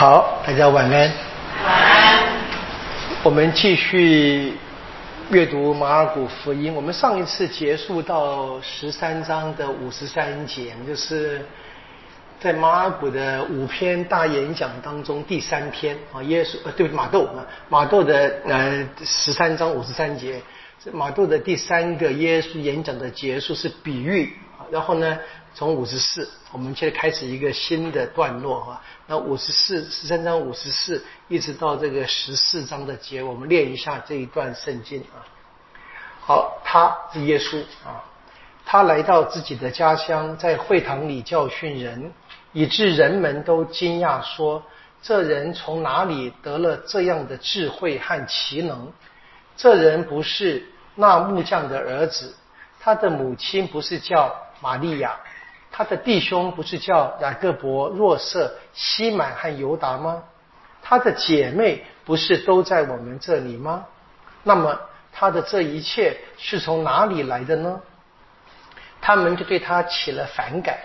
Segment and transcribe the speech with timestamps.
[0.00, 1.12] 好，大家晚安。
[1.62, 2.18] 晚安。
[3.22, 4.54] 我们继续
[5.28, 6.74] 阅读马尔谷福音。
[6.74, 11.44] 我们上一次结束到十三章的五十三节，就是
[12.40, 16.22] 在马尔谷的五篇大演讲当中第三篇啊。
[16.22, 20.40] 耶稣呃，对，马窦啊，马窦的呃十三章五十三节，
[20.94, 24.32] 马窦的第三个耶稣演讲的结束是比喻。
[24.70, 25.18] 然后呢，
[25.52, 28.82] 从五十四，我们现在开始一个新的段落啊。
[29.06, 35.26] 那五十四十三章五十四一直到这个十四章的节，我们练一下这一段圣经啊。
[36.20, 38.04] 好，他是耶稣啊，
[38.64, 42.12] 他来到自己的家乡，在会堂里教训人，
[42.52, 44.62] 以致人们都惊讶说：
[45.02, 48.90] 这人从哪里得了这样的智慧和奇能？
[49.56, 50.64] 这人不是
[50.94, 52.34] 那木匠的儿子，
[52.78, 55.18] 他的母亲不是叫玛利亚。
[55.80, 60.22] 他的弟兄不是叫雅各伯、若瑟、西满和犹达吗？
[60.82, 63.86] 他的姐妹不是都在我们这里吗？
[64.42, 64.78] 那么
[65.10, 67.80] 他的这一切是从哪里来的呢？
[69.00, 70.76] 他们就对他起了反感。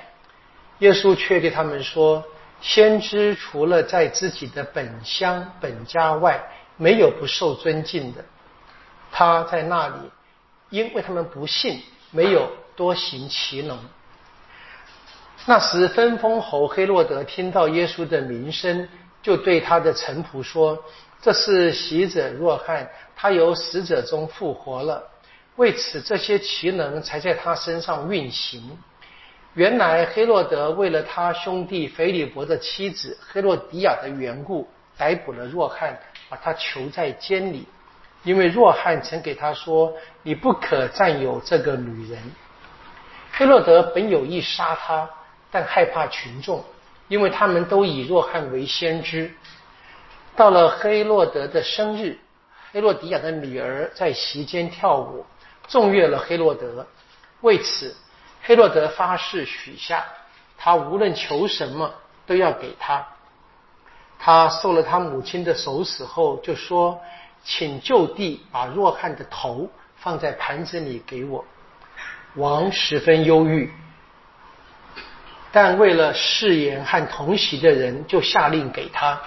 [0.79, 2.23] 耶稣却对他们说
[2.61, 6.41] ：“先知除了在自己的本乡本家外，
[6.77, 8.23] 没有不受尊敬的。
[9.11, 9.95] 他在那里，
[10.69, 13.77] 因为他们不信，没有多行奇能。”
[15.47, 18.89] 那时，分封侯黑洛德听到耶稣的名声，
[19.21, 20.83] 就对他的臣仆说
[21.21, 25.03] ：“这是喜者若翰，他由死者中复活了。
[25.57, 28.75] 为此，这些奇能才在他身上运行。
[29.53, 35.95] 原来，黑洛德为了他兄弟腓利伯的妻子黑洛迪亚的缘故，逮捕了若翰，
[36.27, 37.67] 把他囚在监里，
[38.23, 39.93] 因为若翰曾给他说
[40.23, 42.19] ：‘你不可占有这个女人。’
[43.31, 45.07] 黑洛德本有意杀他。”
[45.56, 46.61] 但害怕群众，
[47.08, 49.34] 因为他们都以若翰为先知。
[50.36, 52.20] 到了黑洛德的生日，
[52.73, 55.26] 黑洛迪亚的女儿在席间跳舞，
[55.66, 56.86] 纵跃了黑洛德。
[57.39, 57.95] 为此，
[58.44, 60.04] 黑洛德发誓许下，
[60.58, 61.89] 他无论求什么
[62.27, 63.08] 都要给他。
[64.20, 66.99] 他受了他母亲的手死后，就说
[67.45, 71.45] ：“请就地把若翰的头放在盘子里给我。”
[72.36, 73.71] 王十分忧郁。
[75.55, 79.17] 但为了誓言和同席的人，就下令给他，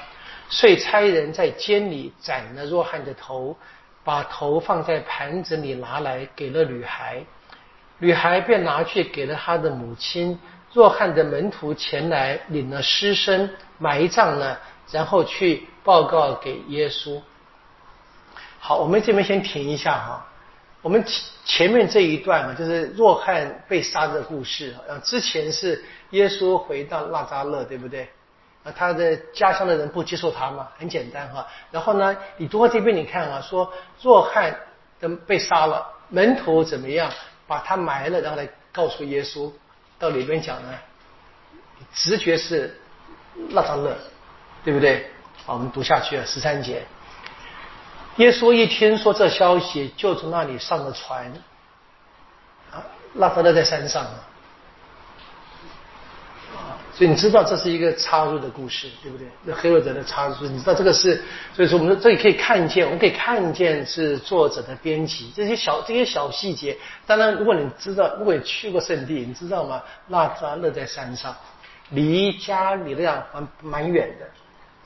[0.51, 3.57] 遂差人在监里斩了若翰的头，
[4.05, 7.25] 把头放在盘子里拿来给了女孩，
[7.97, 10.39] 女孩便拿去给了他的母亲。
[10.75, 17.19] 若翰的门徒前来领了尸身，埋葬了，然后去报告给耶稣。
[18.61, 20.28] 好，我们这边先停一下哈。
[20.83, 24.99] 我们前前面这一段啊，就是若翰被杀的故事啊。
[25.03, 28.09] 之前是耶稣回到拉扎勒，对不对？
[28.63, 31.47] 啊，他的家乡的人不接受他嘛，很简单哈。
[31.71, 33.73] 然后呢，你读到这边，你看啊，说
[34.03, 34.57] 若翰
[35.01, 37.11] 的被杀了，门徒怎么样
[37.47, 39.51] 把他埋了，然后来告诉耶稣。
[39.99, 40.69] 到里边讲呢，
[41.93, 42.79] 直觉是
[43.51, 43.97] 拉扎勒，
[44.65, 45.11] 对不对？
[45.45, 46.83] 好，我们读下去啊，十三节。
[48.19, 51.33] 耶稣一听说这消息，就从那里上了船。
[52.71, 52.85] 啊，
[53.15, 54.21] 拉扎勒在山上啊，
[56.93, 59.27] 所以你知道这是一个插入的故事，对不对？
[59.45, 61.23] 那黑洛德的插入，你知道这个是，
[61.55, 66.77] 所以说我们这里可以看见，我们可以看见是作者的编辑这些小这些小细节。
[67.07, 69.83] 当然，如果你知道，如果你去过圣地，你知道吗？
[70.09, 71.35] 拉扎勒在山上，
[71.91, 74.27] 离家里那样蛮蛮远的。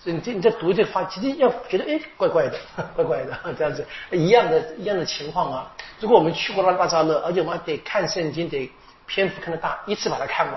[0.02, 2.58] 所以你这你在读这话，其实要觉得哎，怪怪的，
[2.96, 5.72] 怪怪的 这样子，一样的一样的情况啊。
[6.00, 8.68] 如果我们去过拉拉扎勒，而且我们得看圣经，得
[9.06, 10.56] 篇幅看得大，一次把它看完，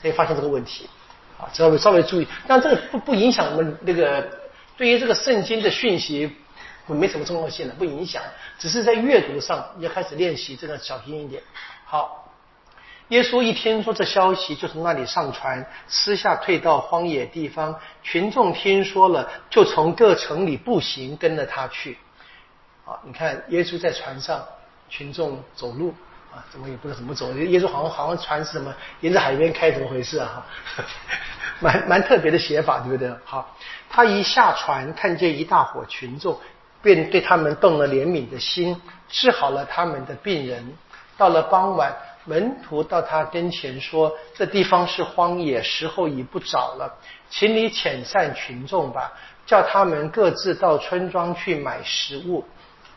[0.00, 0.88] 才发现这个问题
[1.38, 1.44] 啊。
[1.52, 4.26] 稍微稍微注意，但这个不不影响我们那个
[4.78, 6.34] 对于这个圣经的讯息
[6.86, 8.22] 没什么重要性的，不影响，
[8.58, 11.42] 只是在阅读上要开始练习，这个小心一点。
[11.84, 12.29] 好。
[13.10, 17.74] 耶稣一听说这消息，就从那里上船，私下退到荒野地方。
[18.04, 21.98] 群众听说了，就从各城里步行跟着他去。
[22.86, 24.40] 啊，你看耶稣在船上，
[24.88, 25.92] 群众走路
[26.32, 27.32] 啊，怎么也不知道怎么走。
[27.32, 30.46] 耶稣好像好像船是什么沿着海边开，怎么回事啊？
[31.58, 33.12] 蛮蛮特别的写法，对不对？
[33.24, 33.56] 好，
[33.88, 36.38] 他一下船，看见一大伙群众，
[36.80, 40.72] 便对他们动了怜悯的心，治好了他们的病人。
[41.16, 41.92] 到了傍晚。
[42.24, 46.94] 门徒到他跟前说：“这地方是荒野，时候已不早了，
[47.30, 49.12] 请你遣散群众吧，
[49.46, 52.44] 叫他们各自到村庄去买食物。”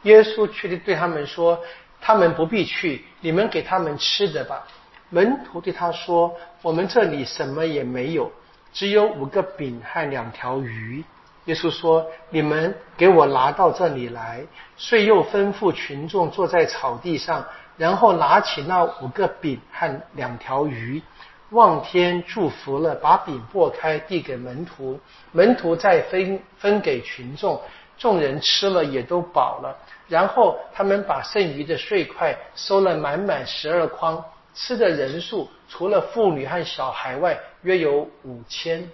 [0.04, 1.58] 耶稣却对他们说
[2.02, 4.68] ：“他们不必去，你们给他们吃的吧。”
[5.10, 8.32] 门徒对他说：“我们这里什么也没有，
[8.74, 11.04] 只有五个饼和两条鱼。
[11.46, 14.44] 耶稣说：“你们给我拿到这里来。”
[14.76, 17.46] 遂又吩咐群众坐在草地上，
[17.78, 21.02] 然后拿起那五个饼和两条鱼，
[21.50, 25.00] 望天祝福了，把饼拨开，递给门徒，
[25.32, 27.62] 门徒再分分给群众。
[27.98, 29.78] 众人吃了也都饱了。
[30.08, 34.24] 然后他们把剩余的碎块收了满满十二筐，
[34.54, 38.90] 吃的人数除了妇女和小孩外，约有五千。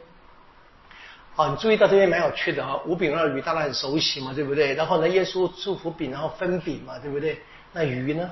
[1.35, 4.73] 哦，你注意到这边蛮有趣的哈，五饼二鱼，大家很熟悉嘛，对不对？
[4.73, 7.39] 然后呢，耶稣祝福饼，然后分饼嘛，对不对？
[7.71, 8.29] 那鱼呢？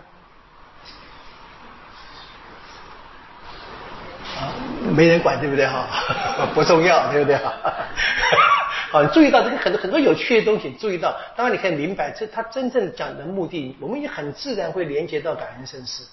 [4.96, 5.88] 没人管，对不对哈？
[6.56, 7.54] 不重要，对不对哈？
[8.92, 16.04] 好，你注意到这个很多很多有趣的东西，注意到，当然你可以明白，这他真正讲的目的，我们也很自然会连接到感恩圣事，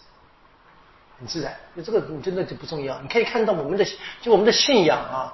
[1.19, 1.55] 很自然。
[1.76, 3.85] 就这个你真的就不重要，你可以看到我们的
[4.21, 5.32] 就我们的信仰啊。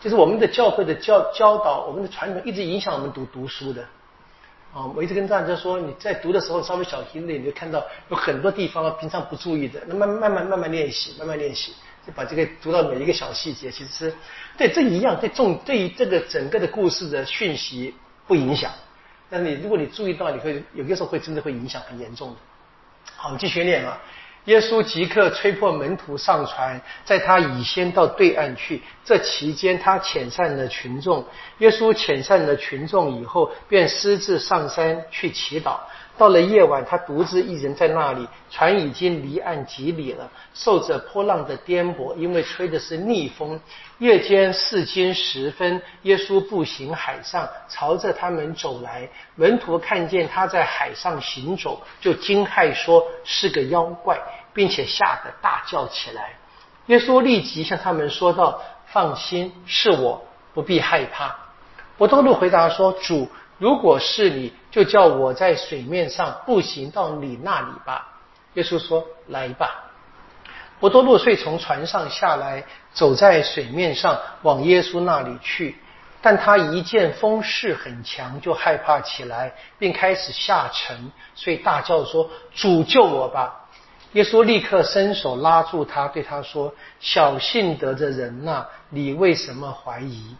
[0.00, 3.80] 就是我们的教会的教教导，我们的传统一直影响我们读读书的。
[4.74, 11.72] 啊，我一直跟大家说，你在读的时候稍微小心点，你就看到有很多地方平常不注意的，那慢慢慢慢慢练习，慢慢练习，
[12.06, 13.70] 就把这个读到每一个小细节。
[13.70, 14.14] 其实，
[14.56, 17.94] 对这一样，对重对于这个整个的故事的讯息
[18.26, 18.70] 不影响。
[19.30, 22.36] 但是你如果你注意到，你会有些时候会真的会影响很严重的。
[23.16, 24.00] 好，继续念啊。
[24.44, 28.82] 耶稣即刻催迫门徒上船，在他已先到对岸去。
[29.02, 31.24] 这期间，他遣散了群众。
[31.60, 35.78] 耶稣遣散了群众以后，便私自上山去祈祷。
[36.16, 38.26] 到了夜晚，他独自一人在那里。
[38.48, 43.58] 船已经离岸几里了，受着波浪的颠簸，因为吹的是逆风。
[43.98, 49.08] 夜间四更时分，耶稣步行海上，朝着他们走来。
[49.34, 54.16] 门徒看见他在海上行走，就惊骇说是个妖怪，
[54.52, 56.34] 并且吓得大叫起来。
[56.86, 61.34] 耶稣立即向他们说道：“放心，是我，不必害怕。”
[61.98, 63.28] 伯多禄回答说：“主。”
[63.58, 68.08] 如果是你，就叫我在水面上步行到你那里吧。
[68.54, 69.84] 耶稣说：“来吧。”
[70.80, 75.76] 伯多洛遂从船上下来，走在水面上往耶稣那里去。
[76.20, 83.66] 但他一见风势很强，就害怕起来，并开始下沉，所以大叫说：“主救我吧！”
[84.14, 90.34] 耶稣立刻伸手拉住他，对他说：“小信得的人呐，你为什么怀疑？”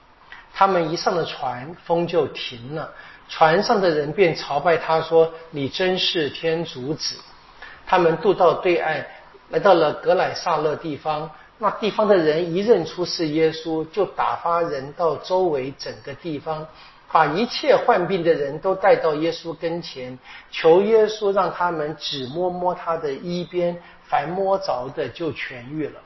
[0.55, 2.91] 他们一上了船，风就停了。
[3.29, 7.17] 船上的人便朝拜他说：“你真是天主子。”
[7.87, 9.05] 他们渡到对岸，
[9.51, 11.29] 来到了格莱萨勒地方。
[11.59, 16.67] 那地方的人一认出是耶稣，就打发人到周围整个地方，
[17.11, 20.19] 把一切患病的人都带到耶稣跟前，
[20.51, 26.01] 求耶稣让他们只摸摸他的衣边，凡摸着的就痊愈了。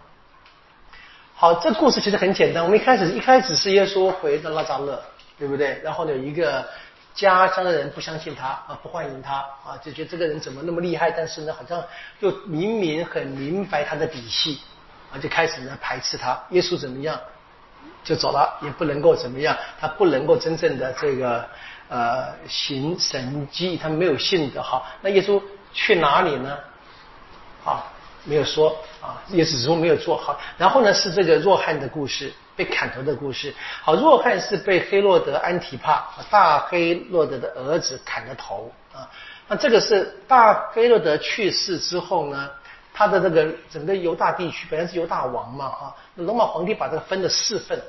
[1.40, 2.64] 好，这故事其实很简单。
[2.64, 5.00] 我们一开始一开始是耶稣回到拉扎勒，
[5.38, 5.80] 对不对？
[5.84, 6.68] 然后有一个
[7.14, 11.12] 家乡的人不相信他啊，不欢迎他啊，就觉得这个人怎么那么厉害？
[11.12, 11.80] 但是呢，好像
[12.18, 14.58] 又明明很明白他的底细
[15.12, 16.36] 啊，就开始呢排斥他。
[16.50, 17.16] 耶稣怎么样
[18.02, 21.48] 就走了，也不能够怎么样，他不能够真正的这个
[21.88, 24.82] 呃行神迹，他没有信的哈。
[25.02, 25.40] 那耶稣
[25.72, 26.58] 去哪里呢？
[27.62, 27.86] 好。
[28.24, 30.38] 没有说啊，也只是说没有做好。
[30.56, 33.54] 然后呢，是这个若汉的故事，被砍头的故事。
[33.82, 39.08] 好，若汉是被黑洛德安提帕大黑洛德的儿子砍了头啊。
[39.46, 42.50] 那这个是大黑洛德去世之后呢，
[42.92, 47.80] 他的这个整个犹大地区本来是犹大王嘛哈，那罗马皇帝把这个分了四份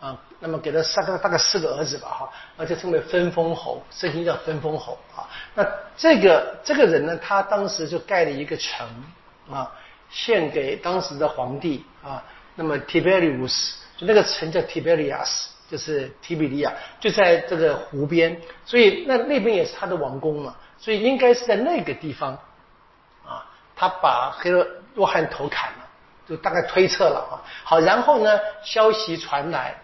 [0.00, 5.22] 啊，那么给他三个大概四个儿子吧哈，而且称为分封侯，圣经叫分封侯啊。
[5.54, 5.64] 那
[5.96, 8.88] 这个这个人呢，他当时就盖了一个城。
[9.50, 9.70] 啊，
[10.10, 12.22] 献给当时的皇帝啊。
[12.54, 20.56] 那么 Tiberius 就那个城叫 Tiberias，就是提比利亚，就在这个湖边，所以那那边也是他的王宫嘛。
[20.76, 22.32] 所以应该是在那个地方
[23.24, 24.50] 啊，他把黑
[24.94, 25.88] 洛汉头砍了，
[26.28, 27.34] 就大概推测了啊。
[27.64, 29.76] 好，然后呢，消息传来，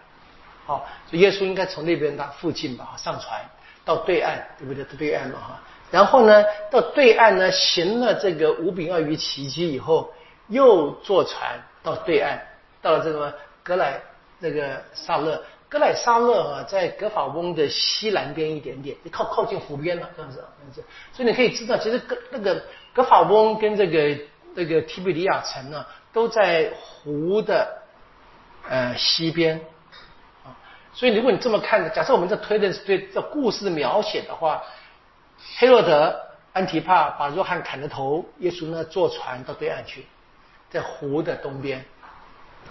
[0.65, 3.39] 好，耶稣应该从那边的附近吧，上船
[3.83, 4.83] 到对岸，对不对？
[4.97, 5.59] 对岸嘛哈。
[5.91, 10.11] 然后呢，到对岸呢，行了这个五饼二鱼奇迹以后，
[10.49, 12.39] 又坐船到对岸，
[12.81, 14.01] 到了这个格莱
[14.39, 20.83] 那个萨勒，格莱萨勒啊，在格法翁的西南边一点点，就靠靠近湖边了，这样子，这样子。
[21.13, 22.61] 所以你可以知道，其实格那个
[22.91, 24.17] 格法翁跟这个
[24.55, 27.67] 那个提比利亚城呢，都在湖的
[28.67, 29.61] 呃西边
[30.43, 30.51] 啊。
[30.93, 34.61] 所以如果你这么看，假设我们这推的是对这故事的描写的话。
[35.57, 36.19] 黑洛德
[36.53, 40.05] 安提帕把若翰砍了头，耶稣呢坐船到对岸去，
[40.69, 41.83] 在湖的东边，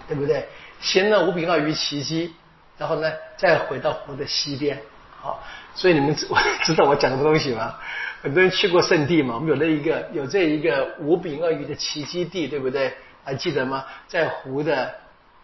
[0.08, 0.48] 对不对？
[0.80, 2.34] 行了五饼二鱼奇迹，
[2.78, 4.80] 然后呢再回到湖的西边。
[5.20, 5.42] 好，
[5.74, 6.26] 所以你们知
[6.62, 7.74] 知道我讲什么东西吗？
[8.22, 12.92] 很多人去过圣地嘛，我们有了一个有这一个五饼二鱼的奇迹地，对不对？
[13.24, 13.84] 还记得吗？
[14.06, 14.94] 在湖的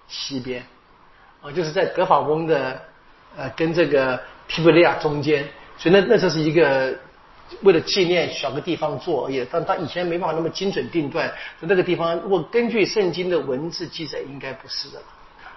[0.09, 0.63] 西边，
[1.41, 2.83] 啊，就是在格法翁的
[3.37, 5.47] 呃跟这个提布利亚中间，
[5.79, 6.95] 所以那那就是一个
[7.63, 9.47] 为了纪念选个地方做而已。
[9.51, 15.01] 但他以前没办法那么精准定断，那个地方如果根据圣经的文字记载，应该不是的，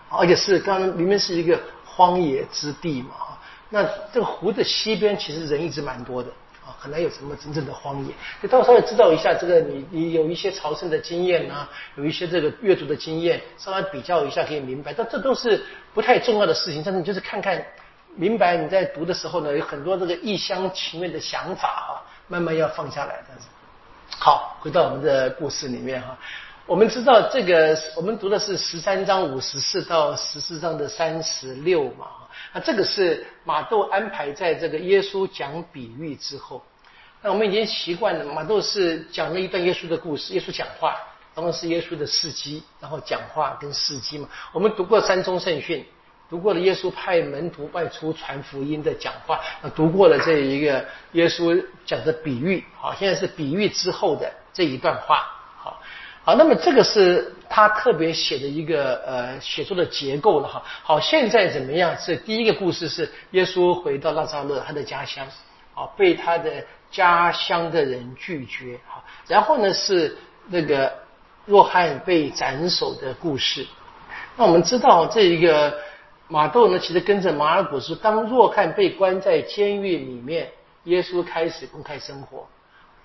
[0.09, 3.37] 而且是刚明明是一个荒野之地嘛，
[3.69, 3.83] 那
[4.13, 6.29] 这个湖的西边其实人一直蛮多的。
[6.65, 8.13] 啊，很难有什么真正的荒野。
[8.41, 14.93] 就到稍微知道一下这个，你你有一些朝圣的经验啊，有一些这个阅读的经验，稍微比较一下可以明白。
[14.93, 15.61] 但这都是
[15.93, 17.61] 不太重要的事情，但是你就是看看
[18.15, 21.91] 明白你在读的时候呢，有很多这个一厢情愿的想法啊，
[22.27, 23.23] 慢慢要放下来。
[23.27, 23.45] 但是，
[24.19, 26.17] 好，回到我们的故事里面哈，
[26.65, 32.07] 我们知道这个，我们读的是十三章五十四到十四章的三十六嘛。
[32.51, 36.63] 那这个是马窦安排在这个耶稣讲比喻之后。
[37.21, 40.97] 那我们已经习惯了，马窦是讲了一段耶稣的故事，耶稣讲话，
[41.33, 44.27] 然后是耶稣的事迹，然后讲话跟事迹嘛。
[44.51, 45.85] 我们读过三中圣训，
[46.33, 55.79] 读过了耶稣派门徒外出传福音的讲话，那读过了这一个耶稣讲的比喻，好，现在是比喻之后的这一段话，好。
[56.23, 60.63] 好，那么这个是他特别写的一个呃写作的结构了哈。
[60.81, 61.95] 好，现在怎么样？
[61.99, 65.27] 是第一个故事是耶稣回到拉扎勒他的家乡，
[65.75, 66.49] 啊，被他的
[66.89, 70.91] 家乡的人拒绝，好，然后呢是那个
[71.45, 73.67] 若翰被斩首的故事。
[74.35, 75.71] 那我们知道这一个
[76.27, 80.51] 马窦呢，其实跟着马尔古斯当若翰被关在监狱里面，
[80.85, 82.47] 耶稣开始公开生活。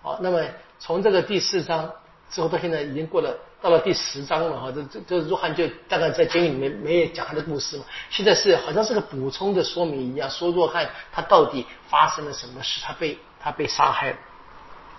[0.02, 0.42] 好，那么
[0.78, 1.90] 从这个第四章。
[2.30, 7.84] 之后到现在已经过了，到了第十章了哈，这这这若翰就大概在监狱里面没有讲他的故事嘛。
[8.10, 14.16] 现在是好像是个补充的说明一样，说若翰他到底发生了什么事，他被他被杀害了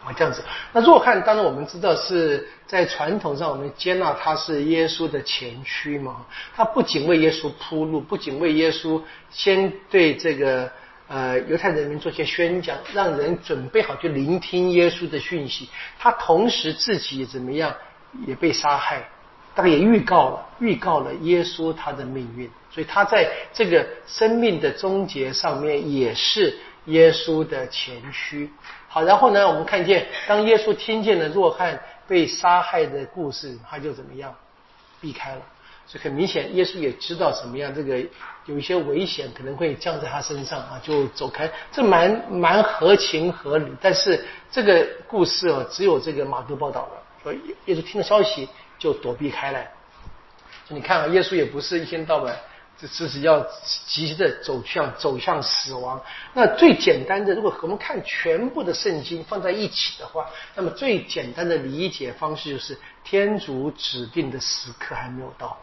[0.03, 0.43] 啊这样子。
[0.73, 6.25] 那若翰当然我们知道是在传统上我们接纳他是耶稣的前驱嘛，
[6.55, 10.71] 他不仅为耶稣铺路，不仅为耶稣先对这个。
[11.11, 15.67] 呃，犹太人民做些宣讲，让人准备好去聆听耶稣的讯息。
[15.97, 17.73] 他同时自己怎么样，
[18.27, 19.09] 也被杀害，
[19.55, 22.47] 大概也预告了，预告了耶稣他的命运。
[22.69, 28.47] 所以他在这个生命的终结上面，也是耶稣的前驱。
[28.89, 34.35] 好，然后呢，我们看见当耶稣听见了若翰被杀害的故事，他就怎么样，
[34.99, 35.41] 避开了。
[35.85, 37.97] 所以很明显，耶稣也知道什么样，这个
[38.45, 43.71] 有一些危险可能会降在他身上啊，就走开，这蛮蛮合情合理。
[43.79, 47.33] 但是这个故事啊，只有这个马哥报道了，说
[47.65, 49.71] 耶稣听了消息就躲避开来。
[50.67, 52.35] 你看啊，耶稣也不是一天到晚
[52.81, 53.45] 这只是要
[53.87, 56.01] 急着走向走向死亡。
[56.33, 65.57] 那最简单的，如果我们看全部的圣经放在一起的话，那么最简单的理解方式就是天主指定的时刻还没有到。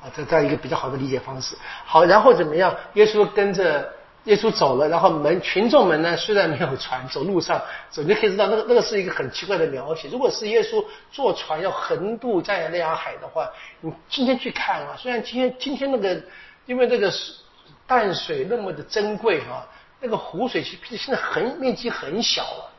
[0.00, 1.54] 啊，这这样一个比较好的理解方式。
[1.84, 2.74] 好，然后怎么样？
[2.94, 3.92] 耶稣跟着
[4.24, 7.60] 耶稣走了，然后门群众们呢，虽然没有船，走路上
[7.90, 10.08] 走，你可以知道那个那个是一个很奇怪的描写。
[10.08, 13.50] 如果是耶稣坐船要横渡在那亚海的话，
[13.80, 16.22] 你今天去看啊，虽然今天今天那个
[16.66, 17.12] 因为那个
[17.86, 19.66] 淡水那么的珍贵啊，
[20.00, 22.70] 那个湖水其实现在很面积很小了，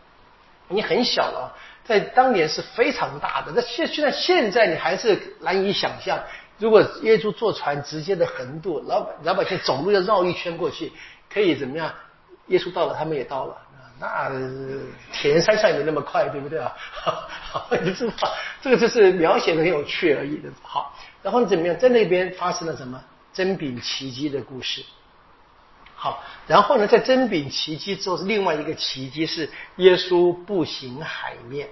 [0.69, 3.51] 已经很小了，在当年是非常大的。
[3.53, 6.17] 那现现在现在你还是难以想象。
[6.59, 10.93] 如果耶稣坐船直接的横渡，老老百姓走路要绕一圈过去，
[11.33, 11.91] 可以怎么样？
[12.47, 13.57] 耶稣到了，他们也到了。
[13.99, 14.29] 那
[15.13, 16.73] 铁人三项也没那么快，对不对啊？
[16.99, 18.13] 好，你知道
[18.61, 20.49] 这个就是描写的很有趣而已的。
[20.61, 21.77] 好，然后怎么样？
[21.77, 24.83] 在那边发生了什么真饼奇迹的故事？
[25.95, 31.69] 好，然后呢，在真饼奇迹之后，是另外一个奇迹是耶稣步行海面。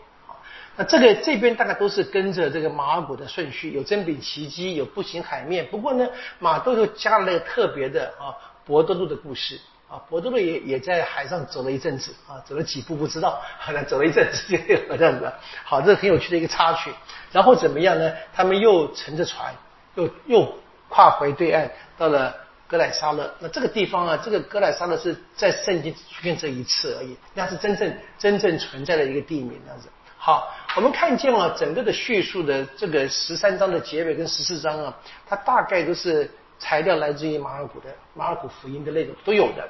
[0.78, 5.66] 那这个这边大概都是跟着这个马尔谷的顺序，有真饼奇迹，有步行海面。
[5.66, 6.08] 不过呢，
[6.40, 8.32] 马窦又加了那个特别的啊，
[8.66, 15.32] 博多路的故事啊，博多路也也在海上走了一阵子啊，走了几步不知道，好像走了一阵子这样子。
[15.66, 16.92] 好，这是很有趣的一个插曲。
[17.32, 18.14] 然后怎么样呢？
[18.34, 19.54] 他们又乘着船，
[19.96, 22.36] 又又跨回对岸，到了
[22.68, 23.34] 格莱沙勒。
[23.40, 29.90] 那这个地方啊，这个格莱沙勒是在圣经出现这一次而已，那是真正真正存在的一个地名，这样子。
[30.18, 36.30] 好，我们看见了整个的叙述的这个十三章的结尾跟十四章啊，它大概都是
[36.62, 39.68] 材料来自于马尔谷的马尔谷福音的内容都有的，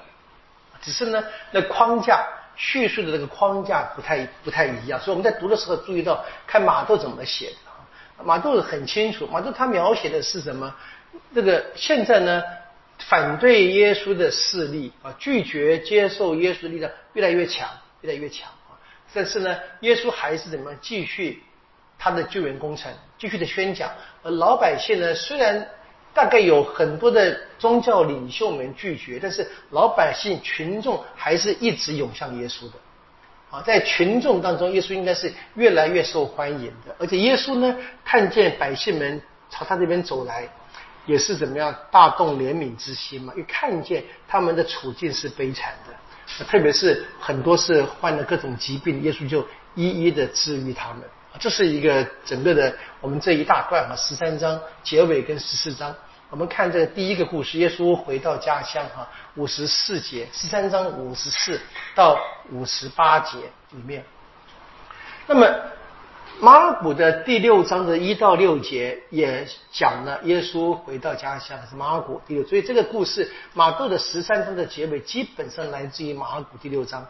[0.82, 10.76] 只是呢那框架叙述的这个框架不太不太一样，所以我们在读的时候注意到看马窦怎么写的啊，马窦很清楚，马窦他描写的是什么？
[11.34, 12.44] 这个现在呢，
[13.00, 17.70] 反对耶稣的势力啊，拒绝接受耶稣的力量越来越强，
[18.02, 18.76] 越来越强啊。
[19.14, 21.42] 但是呢，耶稣还是怎么继续
[21.98, 23.90] 他的救援工程，继续的宣讲。
[24.24, 25.68] 而老百姓呢，虽然
[26.14, 32.74] 大概有很多的宗教领袖们拒绝，但是老百姓群众还是一直涌向耶稣的。
[33.50, 36.96] 啊，在群众当中，耶稣应该是越来越受欢迎的。
[36.98, 37.76] 而且耶稣呢，
[38.06, 40.48] 看见百姓们朝他这边走来。
[41.08, 43.34] 也是怎么样大动怜悯之心嘛？
[43.36, 51.02] 一看见他们的处境是悲惨的，特别是很多是患了各种疾病，耶稣就一一的治愈他们。
[51.40, 55.96] 这是一个整个的我们这一大段哈，十三章结尾跟十四章，
[56.30, 61.60] 我们看这第一个故事，耶稣回到家乡哈，五十四节，十三章五十四
[61.96, 62.20] 到
[62.52, 63.38] 五十八节
[63.72, 64.04] 里面，
[65.28, 65.48] 那么。
[66.40, 72.44] 马尔谷的第六章的一到六节也讲了耶稣回到家乡，是马尔谷第六。
[72.48, 77.06] 所以这个故事，马窦的十三章的结尾基本上来自于马尔谷第六章。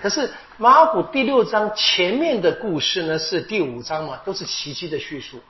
[0.00, 5.40] 可是马尔谷第六章前面的故事呢，是第五章嘛，都是奇迹的叙述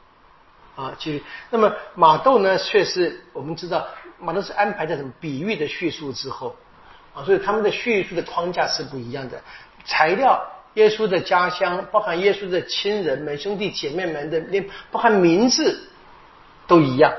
[0.74, 0.94] 啊。
[0.98, 3.86] 其实，那么马窦呢，却是我们知道
[4.18, 6.56] 马窦是安排在什么比喻的叙述之后
[7.14, 9.40] 啊，所以他们的叙述的框架是不一样的，
[9.84, 10.52] 材料。
[10.74, 15.88] 耶稣的家乡，包含耶稣的亲人们、兄弟姐妹们的，连包含名字
[16.66, 17.10] 都一样，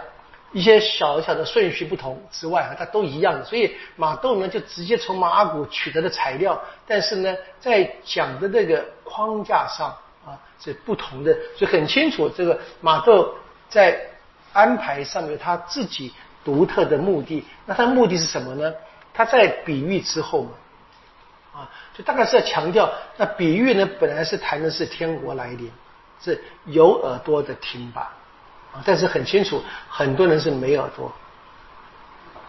[0.51, 3.43] 一些小小的顺序不同之外，它都一样的。
[3.43, 9.89] 所以马窦呢，就直接从马阿古取得的材料，但是呢，在讲的这个框架上
[10.25, 13.35] 啊是不同的，所以很清楚，这个马窦
[13.69, 13.99] 在
[14.53, 16.13] 安排上面他自己
[16.43, 17.45] 独特的目的。
[17.65, 18.73] 那他的目的是什么呢？
[19.13, 20.51] 他在比喻之后嘛。
[21.53, 22.87] 啊，就大概是要强调，
[23.17, 25.71] 那比喻呢，本来是谈的是天国来临，
[26.21, 28.15] 是有耳朵的听吧，
[28.85, 31.11] 但是很清楚，很多人是没耳朵。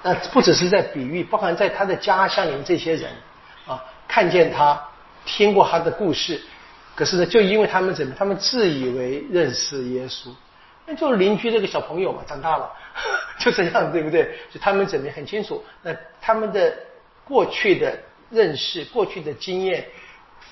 [0.02, 3.10] 那不只是在比喻，包含在他的家乡里面这些人，
[3.66, 4.80] 啊，看见他，
[5.24, 6.40] 听过他的故事，
[6.94, 10.30] 可是呢，就因为他们怎么，他们自以为认识耶稣，
[10.86, 12.70] 那就邻居这个小朋友嘛，长大了
[13.38, 14.38] 就这样，对不对？
[14.52, 16.72] 就他们怎么很清楚，那他们的
[17.24, 17.98] 过去的。
[18.30, 19.86] 认识过去的经验，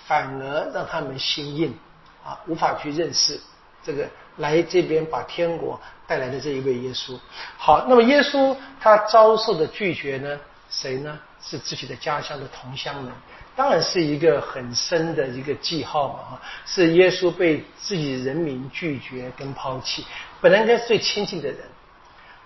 [0.06, 1.78] 反而让他们心硬
[2.24, 3.38] 啊，无法去认识
[3.84, 7.18] 这个来这边把天国带来的这一位耶稣。
[7.56, 10.38] 好，那么耶稣他遭受的拒绝呢？
[10.68, 11.18] 谁呢？
[11.40, 13.12] 是自己的家乡的同乡们，
[13.54, 16.42] 当然是一个很深的一个记号嘛哈。
[16.64, 20.04] 是耶稣被自己人民拒绝跟抛弃，
[20.40, 21.58] 本来应该是最亲近的人。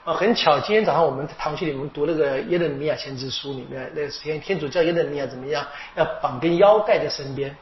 [0.04, 5.66] 啊，很巧，今天早上我们堂区里面读那个耶勒米亚先知书里面，那个天天主教耶勒米亚怎么样？
[5.94, 7.54] 要绑根腰带在身边，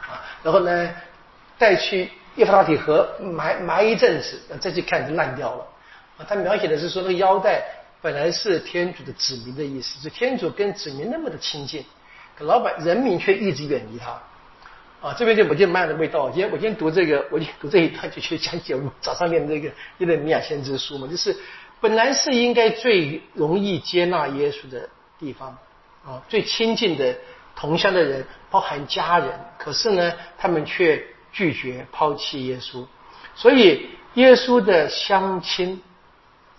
[0.00, 0.90] 啊，然后呢，
[1.58, 5.66] 带去叶弗拉底河埋埋一阵子，再去看就烂掉了。
[6.28, 7.62] 他描写的是说，那个腰带
[8.00, 11.84] 本来是天主的子民的意思，是天主跟子民那么的亲近，
[12.38, 14.20] 可老百人民却一直远离他。
[15.00, 16.30] 啊，这边就我就蛮有味道。
[16.30, 19.68] 今天我今天读这个，我就读这一段，就去讲解我们早上念的这个
[19.98, 21.08] 《耶利米亚先知书》嘛。
[21.08, 21.36] 就是
[21.80, 25.58] 本来是应该最容易接纳耶稣的地方
[26.06, 27.16] 啊，最亲近的
[27.56, 32.84] 同乡的人，包含家人，可是呢，他们却拒绝抛弃耶稣。
[33.34, 35.80] 所以耶稣的乡亲，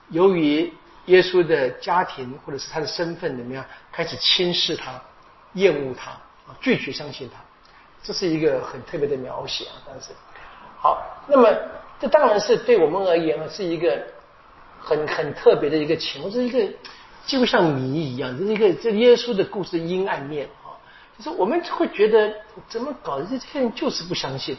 [0.09, 0.73] 由于
[1.05, 4.99] 耶稣的家庭或者是他的身份怎么样，开始轻视他、
[5.53, 7.39] 厌恶他啊，拒绝相信他。
[8.01, 10.09] 这是一个很特别的描写啊，但是
[10.77, 11.49] 好，那么
[11.99, 14.01] 这当然是对我们而言啊，是一个
[14.81, 16.59] 很很特别的一个情况，是一个
[17.25, 20.49] 几乎像谜一样，这是一个这耶稣的故事阴暗面
[21.23, 22.33] 是我们会觉得
[22.67, 24.57] 怎么搞的，这些人就是不相信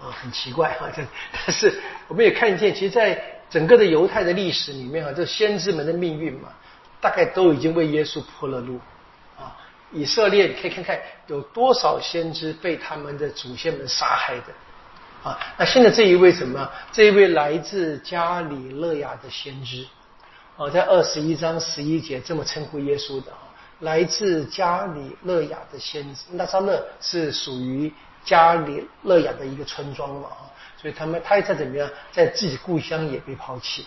[0.00, 6.48] 啊，很奇怪啊， 这但是我们也看见，其实，在整个的犹太的历史里面啊，这先知们的命运嘛，
[7.00, 8.78] 大概都已经为耶稣铺了路
[9.38, 9.56] 啊。
[9.90, 14.52] 以色列，你可以看看有多少先知被他们的祖先们杀害的
[15.22, 15.38] 啊？
[15.56, 16.70] 那现在这一位什么？
[16.92, 19.86] 这一位来自加里勒亚的先知
[20.58, 23.47] 啊，在二十一章十一节这么称呼耶稣的啊，
[23.80, 26.24] 来自加里勒亚的先知。
[26.32, 27.92] 那撒勒是属于
[28.24, 30.28] 加里勒亚的一个村庄嘛，
[30.80, 33.86] 所以他们他也在怎么样，在自己故乡也被抛弃。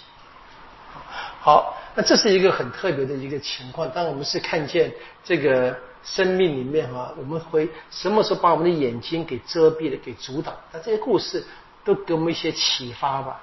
[1.40, 3.90] 好，那这是一个很特别的一个情况。
[3.92, 4.92] 当我们是看见
[5.24, 5.78] 这个。
[6.04, 10.52] 生命里面啊，我们会什么时候把我们的眼睛给遮蔽了、给阻挡？
[10.72, 11.46] 那这些故事
[11.84, 13.40] 都给我们一些启发吧。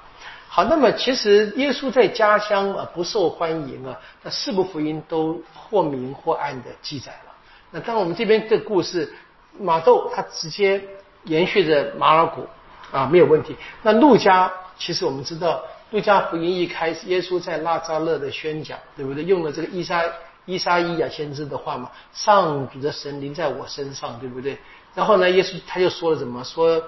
[0.51, 7.33] 好，那么其实耶稣在家乡啊不受欢迎啊，那四部福音都或明或暗的记载了。
[7.71, 9.13] 那当我们这边的故事，
[9.59, 10.83] 马窦他直接
[11.25, 12.47] 延续着马尔谷
[12.91, 13.55] 啊，没有问题。
[13.83, 19.25] 那路加其实我们知道，路加福音一开始，耶稣在拉扎勒的宣讲，对不对？
[19.25, 20.03] 用了这个伊莎
[20.47, 24.57] 伊莎伊亚先知的话嘛，上主的神灵在我身上，对不对？
[24.95, 26.43] 然后呢，耶稣他就说了什么？
[26.43, 26.83] 说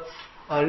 [0.49, 0.64] 呃，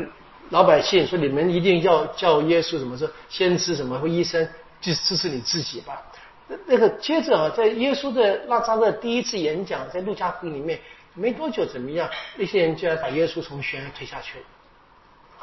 [0.51, 3.09] 老百姓说你们一定要叫耶稣怎么说？
[3.29, 4.47] 先知什么或医生，
[4.79, 6.01] 就支持你自己吧。
[6.47, 10.77] 那那个接着啊，在耶稣的拉扎勒第一次演讲，在路加福音里面
[11.13, 12.09] 没多久，怎么样？
[12.35, 14.45] 那些人就要把耶稣从悬崖推下去了。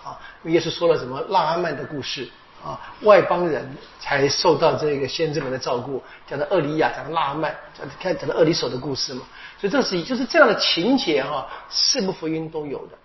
[0.05, 2.29] 啊，耶稣说了什么拉阿曼的故事
[2.63, 2.79] 啊？
[3.01, 3.67] 外邦人
[3.99, 9.23] 才受到这个先知们的照顾，讲的厄里亚，讲的拉阿曼，讲看讲的厄里索的故事嘛。
[9.59, 12.99] 所以这是就是这样的情节哈，四部福音都有的。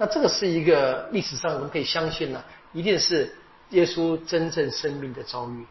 [0.00, 3.36] 那这个是一个历史上我们可以相信呢，一定是
[3.68, 5.66] 耶稣真正生命的遭遇，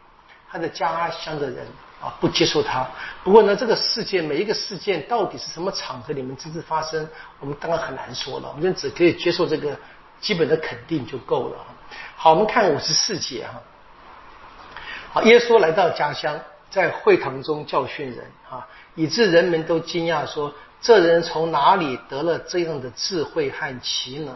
[0.48, 1.66] 他的家乡的人
[2.00, 2.88] 啊不接受他。
[3.24, 7.08] 不过呢，这个事件每一个事件到底是什么场合里面真正发生，
[7.40, 8.52] 我们当然很难说了。
[8.56, 9.76] 我们只可以接受这个。
[10.20, 11.56] 基本的肯定就够了
[12.14, 13.62] 好，我们看五十四节哈。
[15.14, 16.38] 好，耶稣来到家乡，
[16.70, 24.34] 在会堂中教训人啊，以致人们都惊讶说：“这人从哪里得了这样的智慧和奇能？”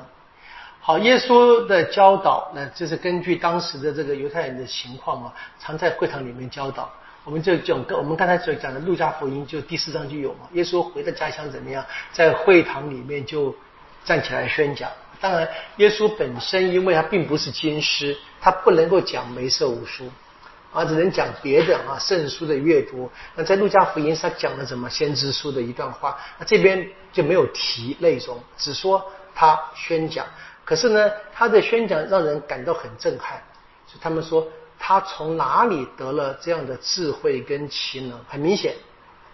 [0.80, 6.92] 好，耶稣的教导，那就是根据当时的这个犹太人的情况啊，常在会堂里面教导。
[7.24, 10.40] 我们就讲，我们刚才所讲的路加福音就第四章就有嘛。
[10.52, 13.54] 耶稣回到家乡怎么样，在会堂里面就
[14.04, 14.90] 站起来宣讲。
[15.22, 20.10] 当然，耶稣本身因为他并不是经师，他不能够讲梅瑟五书，
[20.74, 23.08] 啊，只能讲别的啊圣书的阅读。
[23.36, 30.26] 那在路加福音上讲了什么先知书的一段话，那这边就没有提内容，只说他宣讲。
[30.64, 33.40] 可是呢，他的宣讲让人感到很震撼，
[33.86, 34.46] 就他们说
[34.78, 38.18] 他从哪里得了这样的智慧跟奇能？
[38.28, 38.74] 很明显，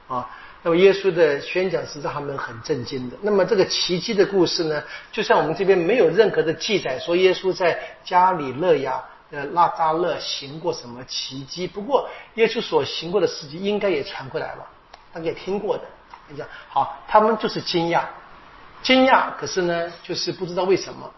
[0.06, 0.28] 啊。
[0.62, 3.16] 那么耶稣的宣讲是让他们很震惊的。
[3.22, 11.66] 那么这个奇迹的故事呢，就像我们这边没有任何的记载说耶稣在加里勒亚呃拉扎勒行过什么奇迹。
[11.66, 14.66] 不过耶稣所行过的事迹应该也传过来了，
[15.12, 15.84] 大家也听过的。
[16.28, 18.04] 你讲好，他们就是惊讶，
[18.82, 21.12] 惊讶，可是呢，就是不知道为什么，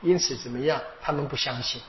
[0.00, 1.80] 因此怎么样，他们不相信。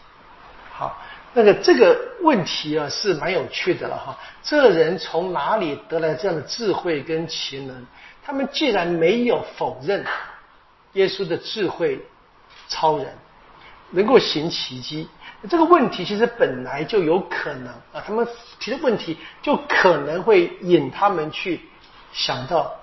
[0.72, 0.98] 好。
[1.36, 7.88] 那个这个问题啊是蛮有趣的了哈，这人从哪里得来这样的智慧跟奇能？
[8.24, 10.06] 他们既然没有否认
[10.92, 12.00] 耶稣的智慧
[12.68, 13.08] 超人，
[13.90, 15.10] 能够行奇迹，
[15.50, 18.26] 这个问题其实本来就有可能啊，他们
[18.60, 21.62] 提的问题就可能会引他们去
[22.14, 22.74] 想到，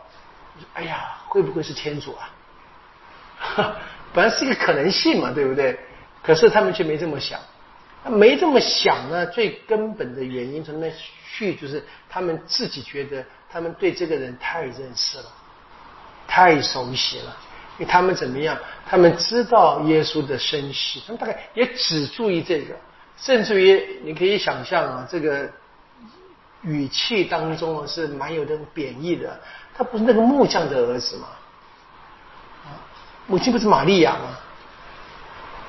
[0.75, 3.77] 哎呀，会不会是天主啊？
[4.13, 5.79] 本来是一个可能性嘛，对不对？
[6.23, 7.41] 可是他们却没这么想。
[8.07, 10.93] 没这么想呢，最根本的原因从那
[11.27, 15.25] 去就是他们自己觉得他们对这个人太认识了，
[16.27, 17.37] 太熟悉了。
[17.81, 18.55] 因为他们怎么样？
[18.87, 22.75] 他们知道耶稣的身世，他们大概也只注意这个，
[23.17, 25.51] 甚至于你可以想象啊，这个
[26.61, 29.41] 语气当中是蛮有这种贬义的。
[29.75, 31.29] 他不是那个木匠的儿子吗？
[33.27, 34.39] 母亲不是玛利亚吗？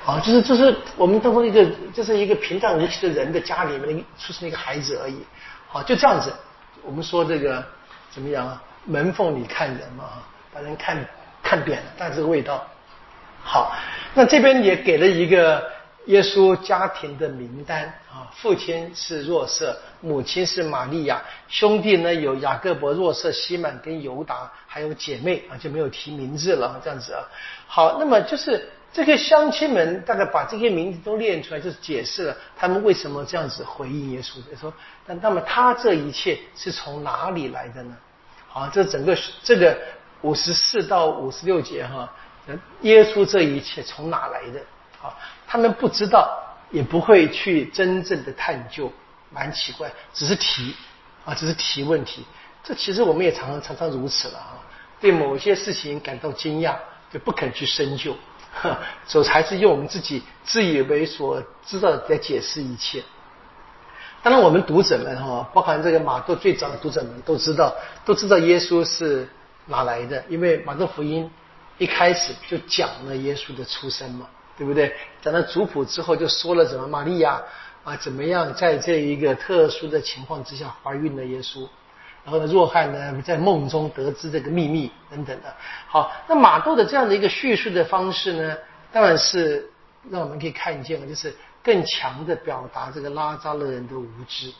[0.04, 5.24] 啊，就是就是我们当中一个，就是一个平淡无奇的人的家里面出生一个孩子而已。
[5.66, 6.30] 好，就这样子，
[6.82, 7.64] 我们说这个
[8.10, 8.62] 怎么样啊？
[8.84, 10.10] 门缝里看人嘛，
[10.52, 10.94] 把人看
[11.52, 12.66] 看扁了，但这个味道。
[13.42, 13.76] 好，
[14.14, 15.62] 那这边也给了一个
[16.06, 27.20] 耶稣家庭的名单啊，父亲是若瑟，母亲是玛利亚，兄弟呢有雅各伯、若瑟、西满跟犹达，还有姐妹啊，就没有提名字了，这样子啊。
[27.66, 28.66] 好，那么就是。
[28.94, 34.54] 这个乡亲们大概把这些名字都念出来，就是解释了他们为什么这样子回应耶稣的。
[34.54, 34.70] 说，
[35.06, 37.96] 那那么他这一切是从哪里来的呢？
[38.50, 39.74] 好，这整个这个
[40.22, 42.08] 五十四到五十六节哈，
[42.80, 44.60] 耶稣这一切从哪来的？
[45.02, 45.14] 啊，
[45.46, 46.36] 他们不知道，
[46.70, 48.90] 也不会去真正的探究，
[49.30, 50.74] 蛮奇怪，只是提
[51.24, 52.24] 啊，只是提问题。
[52.64, 54.58] 这其实我们也常常常常如此了啊，
[55.00, 56.76] 对某些事情感到惊讶，
[57.12, 58.16] 就不肯去深究。
[59.06, 63.02] 所以还是用我们自己自以为所知道的来解释一切。
[64.22, 69.26] 当然，我们读者们哈，包含这个马窦最早的读者们都知道，都知道耶稣是
[69.66, 71.30] 哪来的，因为马窦福音
[71.78, 74.94] 一开始就讲了耶稣的出生嘛，对不对？
[75.22, 77.40] 讲了族谱之后，就说了怎么玛利亚
[77.84, 81.66] 啊怎么样在这一个特殊的情况之下怀孕了耶稣。
[82.24, 85.52] 然后呢，若翰呢在梦中得知这个秘密等等的。
[85.88, 88.56] 好，那马窦的这样的一个叙述的方式呢，
[88.92, 89.68] 当然是
[90.08, 94.52] 让我们可以看见了，就是更强的表达这个拉扎勒人的无知。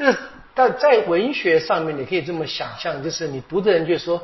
[0.00, 4.22] 这个在文学上面，你可以这么想象，就是你读的人就说：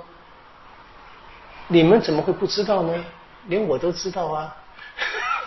[1.68, 3.04] 你们怎么会不知道呢？
[3.48, 4.56] 连我都知道啊！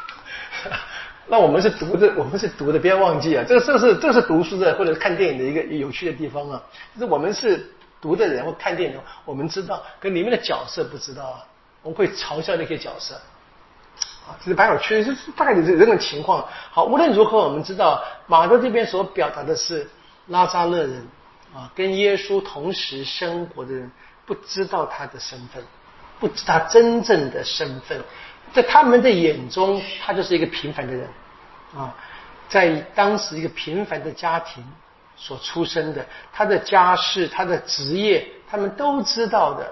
[1.27, 6.61] 那我们是读的，我们是读的，不要忘记啊，这个这是这是读书的或者看电影的一个有趣的地方啊。
[6.93, 7.67] 就是我们是
[7.99, 11.45] 读的人或看电影，我们知道，可里面的角色不知道啊，
[11.81, 13.15] 我们会嘲笑那些角色。
[14.27, 16.47] 啊，这是蛮有趣的，就是大概的这这种情况。
[16.71, 19.89] 好，无论如何，我们知道马德这边所表达的是
[20.29, 21.07] 拉扎勒人
[21.53, 23.91] 啊，跟耶稣同时生活的人，
[24.25, 25.63] 不知道他的身份，
[26.19, 28.01] 不知他真正的身份。
[28.53, 31.07] 在他们的眼中，他就是一个平凡的人，
[31.75, 31.93] 啊，
[32.47, 34.65] 在当时一个平凡的家庭
[35.15, 39.71] 所出生的，他的家世、他的职业，他们都知道的，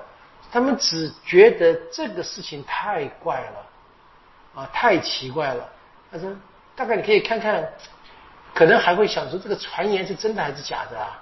[0.52, 5.68] 他们只觉得这个事情太怪了，啊，太奇怪了。
[6.12, 6.30] 他说，
[6.76, 7.68] 大概你可以看看，
[8.54, 11.20] 可能还会想说，这个传言是真的还是假的啊？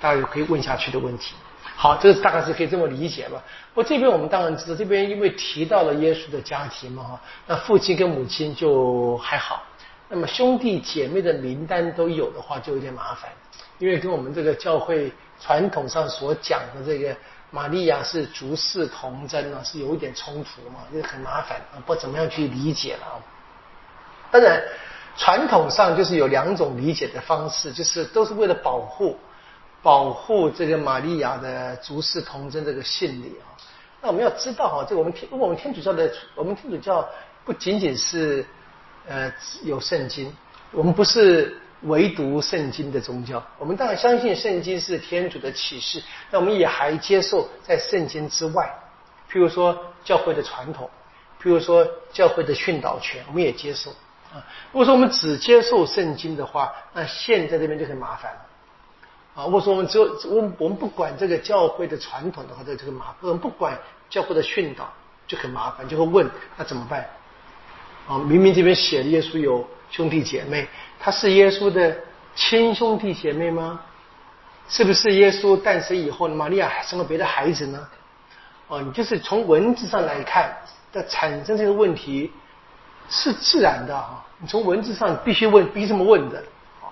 [0.00, 1.34] 大家可以问下去的问题。
[1.76, 3.42] 好，这个大概是可以这么理解吧。
[3.74, 9.62] 不这边我们当然知道，这边因为提到了耶稣的家庭嘛，哈，那父亲跟母亲就还好。
[10.08, 13.30] 那么兄弟姐妹的名单都有的话，就有点麻烦，
[13.78, 17.16] 因为跟我们这个教会传统上所讲的这个
[17.50, 23.16] 玛利亚是逐世童真呢，是有一点冲突嘛，就很麻烦，不怎么样去理解了啊。
[24.30, 24.62] 当然，
[25.16, 29.16] 传统上就是有两种理解的方式，就是都是为了保护。
[29.84, 33.50] 保护这个玛利亚的足世童贞这个信理啊，
[34.00, 37.04] 那我们要知道哈，这我们天我们天主教的我们天主教
[37.44, 38.46] 不仅仅是
[39.08, 39.32] 呃
[39.64, 40.32] 有圣经，
[40.70, 48.72] 我们不是唯独圣经的宗教，我们当然相信圣经是天主的启示，那我们也还接受在圣经之外，
[49.28, 50.88] 譬如说教会的传统，
[51.42, 53.92] 譬如说教会的训导权，我们也接受
[54.32, 54.44] 啊。
[54.72, 58.40] 如果说我们只接受圣经的话，那现在这边就很麻烦了。
[59.34, 63.78] 啊，如果说我们只有我我们不管这个教会的传统的话，这这个麻，我们不管
[64.10, 64.92] 教会的训导
[65.26, 67.08] 就很麻烦，就会问那怎么办？
[68.08, 70.66] 啊，明明这边写的耶稣有兄弟姐妹，
[70.98, 71.96] 他是耶稣的
[72.34, 73.80] 亲兄弟姐妹吗？
[74.68, 77.88] 是不是耶稣诞生以后，玛利亚还生了别的孩子呢？
[78.68, 80.56] 哦，你就是从文字上来看，
[80.92, 82.30] 的产生这个问题
[83.14, 86.42] 是自然的啊，你从文字上必须问，必须这么问的
[86.80, 86.88] 啊。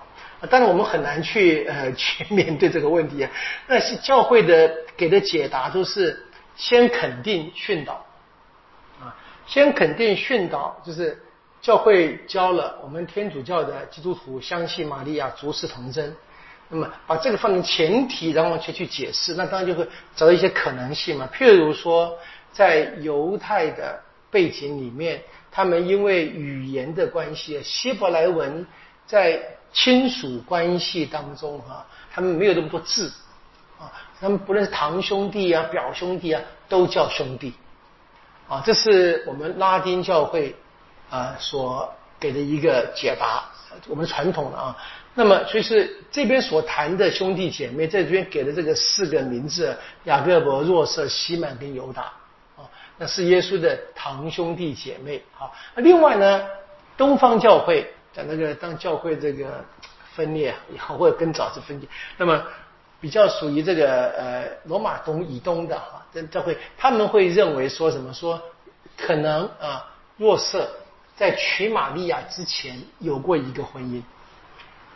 [0.51, 3.31] 当然，我们很难去呃 去面对这个问题啊。
[3.65, 6.23] 那是教会的给的解答都是
[6.55, 8.05] 先肯定训导
[9.01, 11.19] 啊，先肯定训导，就是
[11.59, 16.15] 教会教了我们天主教的基督徒相信玛利亚足世童真，
[16.69, 19.83] 那么把这个放在前提，然后去去解释，那当然就会
[20.15, 21.27] 找到一些可能性嘛。
[21.33, 22.15] 譬如说，
[22.53, 28.65] 在犹太的背景里面，他们因为语言的关系，希伯来文
[29.05, 29.41] 在
[29.73, 33.11] 亲属关系当中，哈，他们没有那么多字，
[33.77, 37.53] 啊，他们不论是堂兄弟啊、表兄弟啊，都叫兄弟，
[38.47, 40.55] 啊，这是我们拉丁教会
[41.09, 43.43] 啊所给的一个解答，
[43.87, 44.77] 我们传统的啊。
[45.13, 52.13] 那么，所以是这边所谈的兄弟姐妹，在这边给的这个四个名字：雅各伯、若瑟、西满跟犹大，啊，
[53.01, 55.23] 那是耶稣的堂兄弟姐妹。
[55.33, 56.45] 好，那另外呢，
[56.95, 57.91] 东方教会。
[58.13, 59.63] 在那个当教会这个
[60.13, 61.87] 分裂以后，或者更早是分裂，
[62.17, 62.43] 那么
[62.99, 68.41] 比较属于这个呃罗马东以东的哈，这教会他们会认为说什么说
[68.97, 70.69] 可能啊若瑟
[71.15, 74.03] 在娶玛利亚之前有过一个婚姻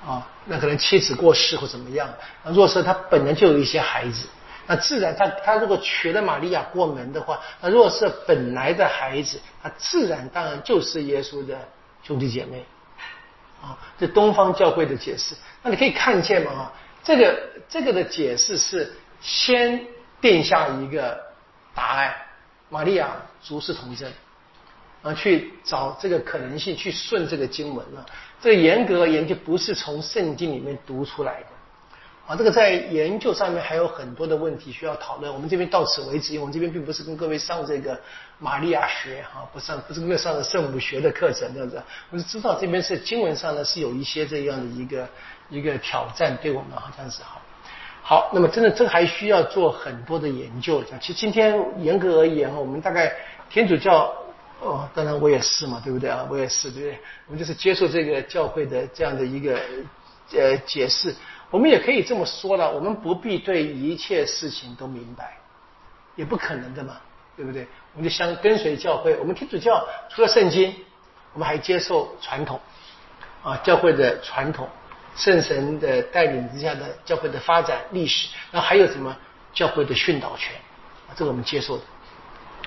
[0.06, 2.14] 啊，那可能妻子过世或怎么样，
[2.44, 4.28] 那若瑟他本来就有一些孩子，
[4.68, 11.58] 那自然他他如果娶了玛利亚过门的话，那若是本来的孩子，他自然当然就是耶稣的
[12.04, 12.66] 兄弟姐妹。
[13.62, 16.52] 啊，这东方教会的解释，那你可以看见嘛？
[16.52, 16.74] 哈，
[17.04, 19.84] 这个这个的解释是先
[20.22, 21.20] 定下一个
[21.74, 22.14] 答案，
[22.70, 24.12] 玛利亚足是童真，
[25.02, 28.06] 啊，去找这个可能性，去顺这个经文了。
[28.40, 31.48] 这个严格而言就不是从圣经里面读出来的。
[32.28, 35.32] 啊，这个在研究上面还有很多的问题需要讨论。
[35.32, 38.00] 我们这边到此为止，因为我们这边并不是跟各位上这个
[38.40, 41.80] 玛利亚学哈，不上不是跟各位上的圣母学的课程，这样子。
[42.10, 45.08] 我们知道这边是经文上呢是有一些这样的一个
[45.52, 47.40] 一个挑战，对我们好像是好。
[48.02, 50.84] 好，那么真的这还需要做很多的研究。
[51.00, 53.16] 其实今天严格而言，我们大概
[53.52, 54.12] 天主教
[54.62, 56.26] 哦，当然我也是嘛，对不对啊？
[56.28, 57.00] 我也是，对不对？
[57.28, 59.60] 我们就是接受这个教会的这样的一个
[60.34, 61.14] 呃解释。
[61.50, 65.38] 我们也可以这么说了，我们不必对一切事情都明白，
[66.16, 66.98] 也不可能的嘛，
[67.36, 67.68] 对不对？
[67.94, 70.76] 我们就相跟随教会，我们天主教除了圣经，
[71.34, 72.60] 我们还接受传统
[73.44, 74.68] 啊，教会的传统，
[75.16, 79.16] 圣神的带领之下的教会的发展历史，然后还有什么
[79.54, 80.54] 教会的训导权，
[81.16, 81.84] 这个我们接受的。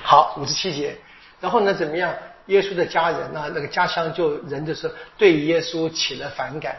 [0.03, 0.97] 好，五十七节，
[1.41, 2.14] 然后呢怎么样？
[2.47, 6.75] 耶稣的家人呢，那个家乡就人就是对耶稣起了反感。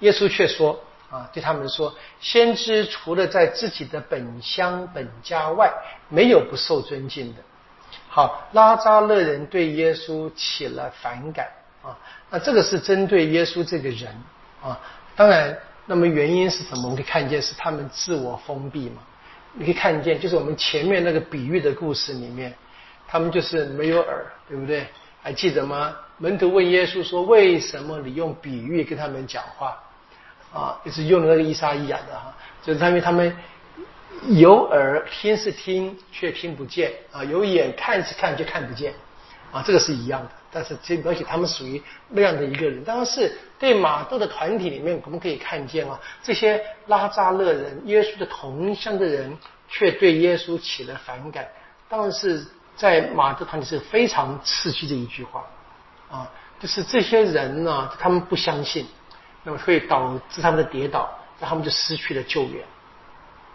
[0.00, 0.78] 耶稣却说
[1.14, 5.72] 啊，对他们说，先知除了在自己的本乡本家外，
[6.08, 7.40] 没有不受尊敬的。
[8.08, 11.46] 好，拉扎勒人对耶稣起了反感
[11.84, 11.96] 啊，
[12.30, 14.12] 那这个是针对耶稣这个人
[14.60, 14.76] 啊。
[15.14, 16.82] 当然，那么原因是什么？
[16.82, 19.00] 我们可以看见是他们自我封闭嘛。
[19.52, 22.52] 你可以看见，就是我们前面那个比喻的故事里面，
[23.06, 24.88] 他们就是没有耳，对不对？
[25.22, 25.94] 还记得吗？
[26.18, 29.78] 门徒问耶稣说：“为什么你用比喻跟他们讲话？”
[30.54, 33.36] 啊，就是用的那个伊莎伊亚的哈，就是因为他们
[34.28, 38.94] 有耳听是听，却听不见啊；有眼看是看，却看不见
[39.50, 39.62] 啊。
[39.66, 40.30] 这个是一样的。
[40.52, 49.36] 但是这而且他们属于那样的一个人，当然是对马窦的团体里面，我们可以看见啊，这些拉扎勒人、耶稣的同乡的人，
[49.68, 51.44] 却对耶稣起了反感。
[51.88, 55.44] 当然是在马窦团体是非常刺激的一句话
[56.08, 58.86] 啊，就是这些人呢，他们不相信，
[59.44, 62.64] 那么会导致他们的跌倒，那他们就失去了救援。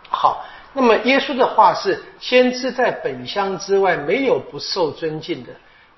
[0.09, 5.51] 好，那么耶稣的话是：先知在本乡之外，没有不受尊敬的。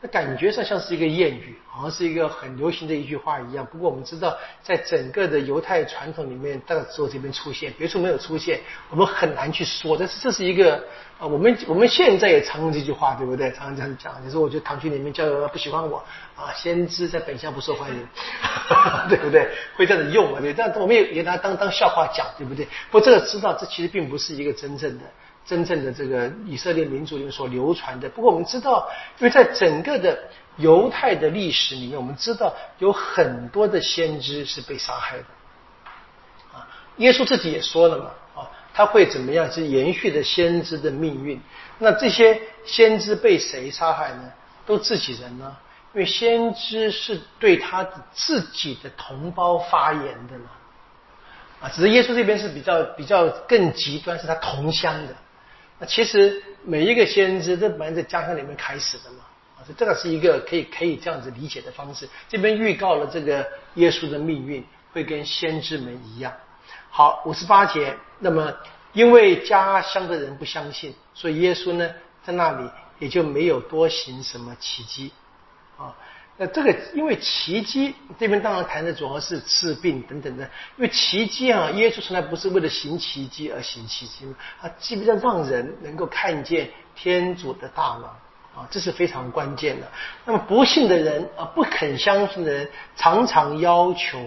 [0.04, 3.64] 那感觉上像是一个谚语，好像是一个很流行的一句话一样。
[3.72, 8.60] 不过我们知道，在整个的犹太传统里面，大概只有这边出现，别处没有出现，
[8.90, 9.96] 我们很难去说。
[9.96, 10.84] 但是这是一个
[11.20, 13.52] 啊，我们我们现在也常用这句话，对不对？
[13.52, 16.04] 常常这样讲，就是我觉得唐军里面教不喜欢我
[16.36, 18.08] 啊，先知在本乡不受欢迎，
[19.08, 19.52] 对不对？
[19.76, 22.66] 会这样用啊，对，但我们也也拿当当笑话讲，对不对？
[22.90, 25.06] 不过这个知道，这其实并不是一个真正的。
[25.46, 30.18] 真正的这个以色列民族里面所流传的，不过我们知道，因为在整个的
[30.58, 35.26] 犹太的历史里面，我们知道有很多的先知是被杀害的，
[36.54, 39.52] 啊，耶稣自己也说了嘛，啊，他会怎么样？
[39.52, 41.42] 是延续的先知的命运。
[41.80, 44.32] 那这些先知被谁杀害呢？
[44.66, 45.58] 都自己人呢？
[45.94, 50.46] 因为先知是对他的自己的同胞发言的呢，
[51.62, 55.16] 啊，只是耶稣这边是比较比较更极端，是他同乡的。
[55.82, 59.24] 那其实每一个先知都本来在家乡里面开始的嘛，
[59.58, 62.08] 啊，这个是一个可以可以这样子理解的方式。
[62.30, 64.64] 这边预告了这个耶稣的命运
[64.94, 66.32] 会跟先知们一样。
[66.92, 68.54] 好，五十八节，那么
[68.94, 71.90] 因为家乡的人不相信，所以耶稣呢
[72.24, 75.12] 在那里也就没有多行什么奇迹，
[75.78, 75.96] 啊。
[76.42, 80.44] 那这个，因为奇迹这边当然谈的主要是治病等等的。
[80.76, 84.26] 因为奇迹啊，耶稣从来不是为了行奇迹而行奇迹，
[84.60, 88.06] 他基本上让人能够看见天主的大能
[88.56, 89.88] 啊，这是非常关键的。
[90.26, 94.18] 那么不信的人啊，不肯相信的人，常常要求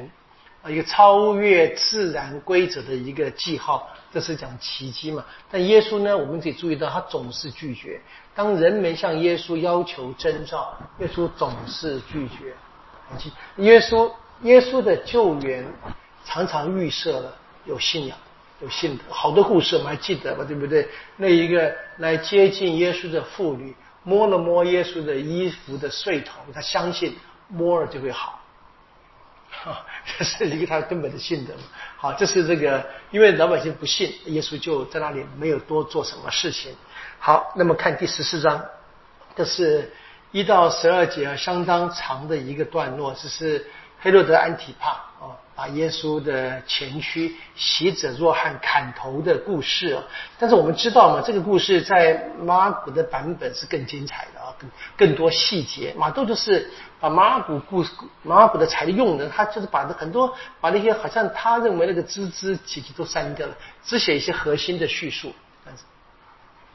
[0.71, 5.25] 一个超越自然规则的一个记号，这是讲奇迹嘛。
[5.51, 8.01] 但耶稣呢，我们可以注意到，他总是拒绝。
[8.35, 12.55] 当人们向耶稣要求征兆，耶稣总是拒绝。
[13.57, 14.11] 耶稣
[14.43, 15.65] 耶稣的救援
[16.25, 18.17] 常常预设了有信仰、
[18.61, 19.03] 有信德。
[19.11, 20.45] 好多故事我们还记得吧？
[20.45, 20.89] 对不对？
[21.17, 27.15] 那一个来接近耶稣的妇女，摸了摸耶稣的衣服的穗头，他相信
[27.49, 28.41] 摸了就会好。
[30.19, 31.53] 这是一个他根本的信德。
[31.97, 36.75] 好，这是这个，因为老百姓不信，耶稣就在那里没有多做什么事情。
[37.19, 38.63] 好，那么看第十四章，
[39.35, 39.91] 这是
[40.33, 43.67] 一到十二节相当长的一个段落，这是
[44.01, 49.99] 黑洛德安提帕啊，把耶稣的前驱袭者若翰砍头的故事。
[50.39, 54.34] 但是我们知道嘛，这个故事在马古的版本是更精彩的，
[54.97, 55.95] 更多细节。
[55.97, 57.85] 马窦就是把马古故、
[58.23, 65.33] 马古的材料用的，他就是把很多把那些好像他认为那个枝枝节节都删掉了，只写一些核心的叙述。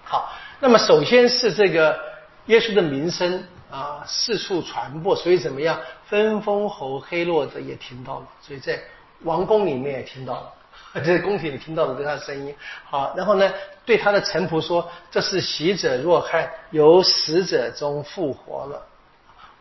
[0.04, 2.00] 好，那么首先是这个
[2.48, 5.80] 耶稣的名声啊四处传播，所以怎么样？
[6.06, 8.82] 分封侯黑洛德也听到了，所以在
[9.22, 10.54] 王宫里面也听到了，
[11.06, 12.56] 在宫廷里听到了他的声音。
[12.84, 13.52] 好，然后呢，
[13.86, 18.86] 对他的臣仆说：“这是喜者若翰由死者中复活了。”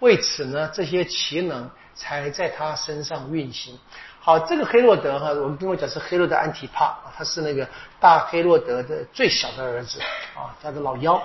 [0.01, 3.79] 为此呢，这些奇能才在他身上运行。
[4.21, 7.67] 好，这个黑洛德哈，我们跟我讲是黑洛德安提帕，他是那个
[7.99, 10.01] 大黑洛德的最小的儿子
[10.37, 11.21] 啊，他的老幺。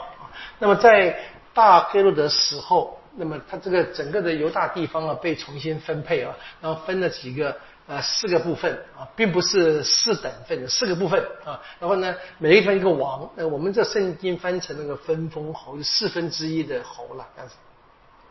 [0.60, 1.16] 那么在
[1.54, 7.56] 大黑洛德死后，那么他这个整个的犹大地方啊被重新分配啊，然后分了几个
[7.88, 11.62] 呃四个部分啊，并不是四等份的四个部分啊。
[11.80, 17.56] 然后呢，每一分一个王，呃，我们这圣经翻成那个分封侯，就四分之一的侯了，这样子。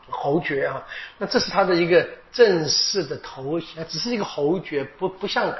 [0.08, 0.84] 侯爵啊，
[1.16, 5.54] 那这是他的一个正式的头衔，只是一个侯爵，不不像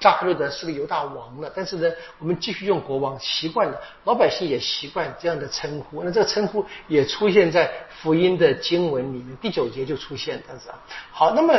[0.00, 6.04] 大黑罗德是个犹大王了，但是呢，我们继续用国王，习惯了，老百姓也习惯这样的称呼。
[6.04, 10.78] 那这个称呼也出现在福音的经文里面，第九节就出现，但是啊，
[11.10, 11.52] 好，那么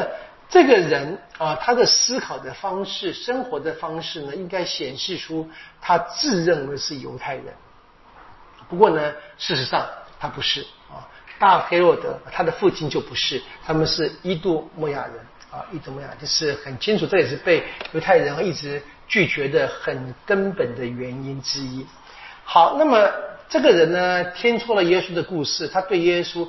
[0.53, 5.49] 这个人啊，他的思考的方式、生活的方式呢，应该显示出
[5.81, 7.45] 他自认为是犹太人。
[8.69, 9.83] 不过呢，事实上
[10.19, 11.09] 他不是啊。
[11.39, 15.15] 大黑洛德他的父亲就不是，他们是伊度莫亚人。
[15.49, 16.09] 啊，一度莫亚？
[16.21, 21.83] 就是很清楚，这也是被犹太人一直拒绝的很根本的原因之一。
[22.43, 23.11] 好，那么
[23.49, 26.47] 这个人呢，听说了耶稣的故事，他对耶稣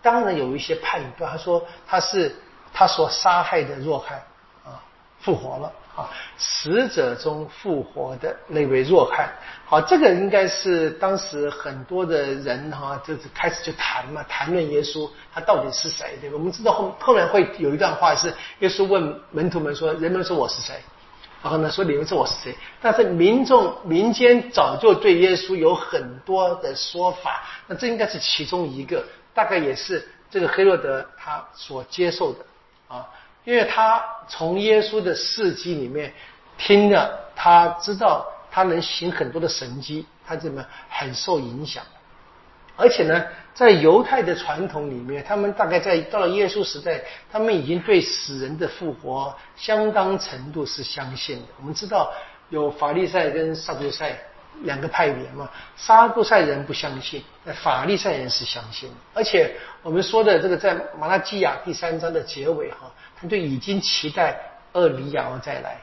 [0.00, 1.30] 当然有一些判断。
[1.30, 2.34] 他说他是
[2.74, 4.18] 他所杀害的弱汉
[4.64, 4.76] 啊，
[5.18, 5.72] 复活了。
[5.96, 9.32] 啊，死者中复活的那位弱汉，
[9.64, 16.36] 好，这个应该是当时很多的人哈，就是开始就谈嘛，谈论耶稣他到底是谁，对吧？
[16.36, 20.74] 我们知道后后面会有一段话是耶稣问门徒们说：“人们说我是谁？”
[21.44, 22.52] 然后呢说：“你们说我是谁？”
[22.82, 32.40] 但是民众民间早就对耶稣有很多的说法，那这应该是其中一个，大概也是这个黑洛德他所接受的
[32.94, 33.08] 啊。
[33.44, 36.12] 因为他从耶稣的事迹里面
[36.56, 41.84] 听了，他知道他能行很多的神迹，他怎么很受影响。
[42.76, 43.22] 而且呢，
[43.52, 51.46] 在犹太的传统里面，他们大概在到了耶稣时代，他们已经对死人的复活相当程度是相信的。
[51.60, 52.12] 我们知道
[52.48, 54.18] 有法利赛跟撒杜塞。
[54.64, 58.90] 两个派别嘛，沙杜塞人不相信，那法利赛人是相信。
[59.12, 64.38] 而且我们说的这个在马拉基亚第三章的结尾哈，他就已经期待
[64.72, 65.80] 厄里亚要再来。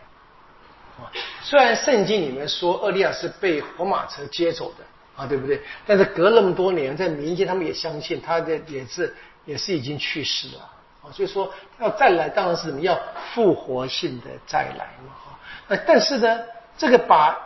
[0.99, 1.07] 啊，
[1.41, 4.83] 虽然圣经里面说厄利亚是被火马车接走的
[5.15, 5.61] 啊，对不对？
[5.85, 9.15] 但是隔那么多年，在民间他们也相信他的也是
[9.45, 10.69] 也是已经去世了
[11.03, 12.99] 啊，所以说要再来当然是怎么样
[13.33, 15.39] 复活性的再来嘛哈。
[15.67, 16.39] 那但是呢，
[16.77, 17.37] 这个把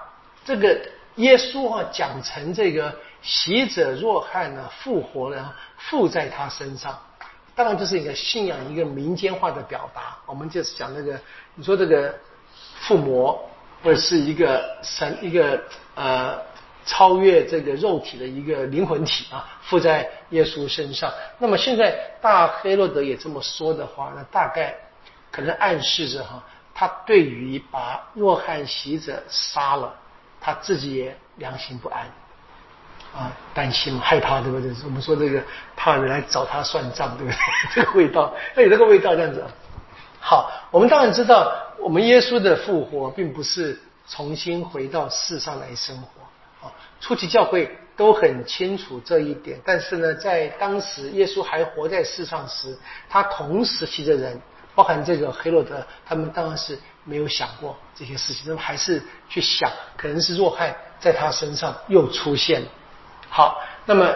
[0.45, 0.79] 这个。
[1.15, 6.99] 耶稣啊，讲成这个习者若翰呢复活了，附在他身上，
[7.55, 10.17] 当然这是一个信仰，一个民间化的表达。
[10.25, 11.17] 我们就是讲那个，
[11.55, 12.13] 你说这个
[12.81, 13.49] 附魔，
[13.81, 15.57] 或者是一个神，一个
[15.95, 16.37] 呃
[16.85, 21.09] 超越这个肉体的一个灵魂体啊，附在耶稣身上。
[21.39, 24.75] 那么现在大黑洛德也这么说的话，那大概
[25.31, 26.43] 可能暗示着哈，
[26.73, 29.95] 他对于把若翰习者杀了。
[30.45, 32.05] 他自己也良心不安，
[33.15, 34.71] 啊，担心害怕，对不对？
[34.83, 35.41] 我们说这个
[35.75, 37.37] 怕人来找他算账，对不对？
[37.73, 39.43] 这个味道，那有这个味道这样子。
[40.19, 43.75] 好，我们当然知道，我们耶稣的复活并不是
[44.07, 46.71] 重新回到世上来生活，啊，
[47.01, 49.59] 初期教会都很清楚这一点。
[49.65, 52.77] 但是呢，在当时耶稣还活在世上时，
[53.09, 54.39] 他同时期的人。
[54.75, 62.67] 包含这个黑洛德，他们当然是没有想过这些事情，那么还是去想，可能是若翰在他身上又出现了。
[63.29, 64.13] 好，那么，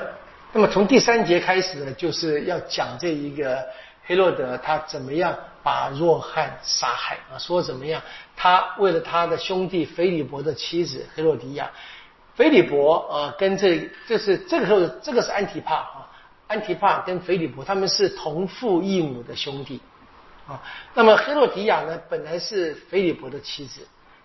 [0.51, 3.63] 那么从第三节开始呢，就是要讲这一个
[4.05, 7.37] 黑洛德他怎么样把若翰杀害啊？
[7.37, 8.01] 说怎么样？
[8.35, 11.69] 他为了他的兄弟菲利伯的妻子黑洛迪亚，
[12.35, 16.09] 菲利伯啊，跟这这是这个时候这个是安提帕啊，
[16.47, 19.79] 安提帕跟菲利伯他们是同父异母的兄弟。
[20.49, 20.59] 啊，
[20.95, 23.81] 那么黑洛迪亚呢，本来是菲利伯的妻子，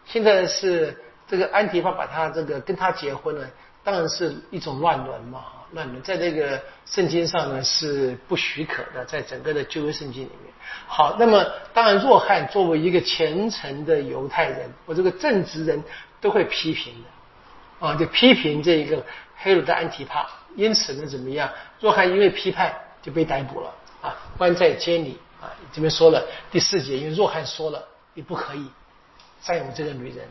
[0.07, 0.99] 现在是
[1.29, 3.47] 这个安提帕把他这个跟他结婚了，
[3.83, 10.55] 当然是一种乱伦嘛，乱伦在这个圣经上呢是不许可的，在整个的旧约圣经里面。
[10.87, 11.45] 好，那么
[11.75, 15.85] 当然若翰作为一个虔诚的犹太人，我这个正直人
[16.23, 19.05] 都会批评的，啊，就批评这一个
[19.37, 21.51] 黑罗的安提帕，因此呢怎么样？
[21.81, 25.19] 若翰因为批判就被逮捕了，啊，关在监里。
[25.73, 27.83] 这边说了第四节，因为若汉说了
[28.15, 28.67] 你不可以
[29.43, 30.27] 占有这个女人。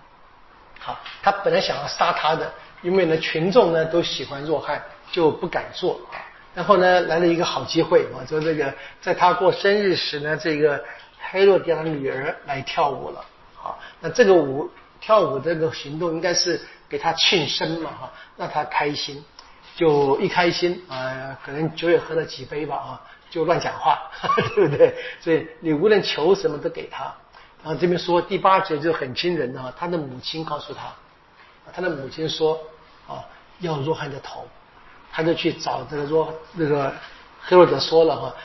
[0.80, 2.52] 好，他本来想要杀她的，
[2.82, 6.20] 因为呢群众呢都喜欢若汉，就不敢做啊。
[6.54, 10.84] 然后呢来了一个好机会啊，说这个在他过生日时呢，这个
[11.32, 13.26] 黑洛迪亚的女儿来跳舞了。
[13.56, 19.24] 好，那这个舞跳舞这个行动应该是给他庆生嘛哈，让他开心。
[19.76, 23.02] 就一开心啊，可能酒也喝了几杯吧啊。
[23.34, 24.00] 就乱讲话，
[24.54, 24.96] 对不对？
[25.20, 27.06] 所以你无论求什么都给他。
[27.64, 30.94] 然后这边说第八节就很惊人啊，他的母亲告诉他，
[31.74, 32.60] 他的母亲说
[33.08, 33.26] 啊，
[33.58, 34.48] 要若翰的头，
[35.12, 36.94] 他就去找这个若那个
[37.42, 38.36] 黑洛德说了哈，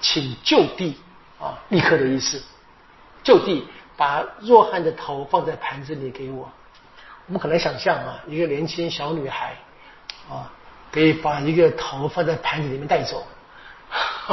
[0.00, 0.96] 请就地
[1.40, 2.40] 啊，立刻的意思，
[3.24, 3.66] 就地
[3.96, 6.48] 把若翰的头放在盘子里给我。
[7.26, 9.56] 我们很难想象啊，一个年轻小女孩
[10.30, 10.52] 啊，
[10.92, 13.26] 可以把一个头放在盘子里面带走。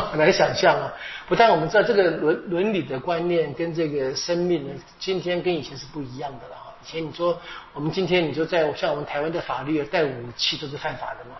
[0.01, 0.93] 很 难想象啊！
[1.27, 6.73] 不但我们知道这个伦伦理的观念跟这个生命呢，今天跟以前是不一样的了啊！
[6.83, 7.39] 以前你说
[7.73, 11.35] 我们今天你就在像我们台湾的法律带武器都是犯法的嘛，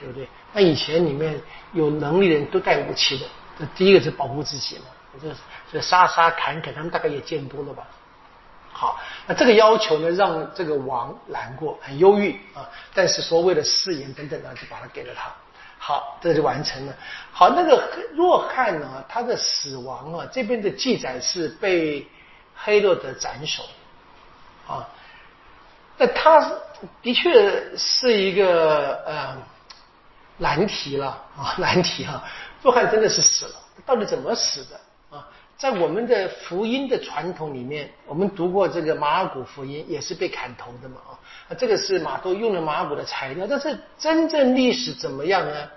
[0.00, 0.28] 对不对？
[0.52, 1.40] 那以前里面
[1.72, 3.26] 有能力的人都带武器的，
[3.58, 4.84] 这第一个是保护自己嘛，
[5.20, 5.28] 这
[5.72, 7.86] 这杀杀砍砍，他们大概也见多了吧？
[8.72, 12.68] 好，那这个要求呢，让这个王难过，很忧郁啊。
[12.94, 15.32] 但是说为了誓言等等呢，就把它给了他。
[15.78, 16.94] 好，这就完成了。
[17.32, 22.06] 好，那个若汉呢，他的死亡啊，这边的记载是被
[22.54, 23.62] 黑洛德斩首
[24.66, 24.88] 啊。
[25.96, 26.52] 那他
[27.00, 29.36] 的确是一个呃
[30.36, 31.06] 难题了
[31.36, 32.22] 啊，难题啊。
[32.62, 33.54] 若汉真的是死了，
[33.86, 34.80] 到底怎么死的？
[35.58, 41.54] 在我们的福音的传统里面，我们读过这个马尔谷福音，也是被砍头的嘛啊。
[41.58, 45.68] 这个是马都用了马尔谷的材料，但是真正历史怎么样呢？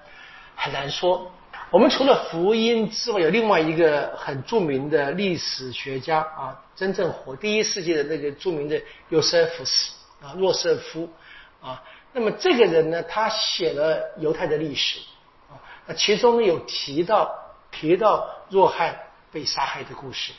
[0.56, 1.32] 很难说。
[1.72, 8.80] 我们除了福音之外，有另外一个很著名的历史学家啊，真正活第一世纪的那个著名的
[9.10, 11.10] 约瑟夫斯啊，若瑟夫
[11.60, 11.82] 啊。
[12.14, 15.00] 那么这个人呢，他写了犹太的历史
[15.50, 15.58] 啊，
[15.88, 17.34] 那其中有提到
[17.72, 18.96] 提到若汉
[19.32, 20.34] 被杀害的故事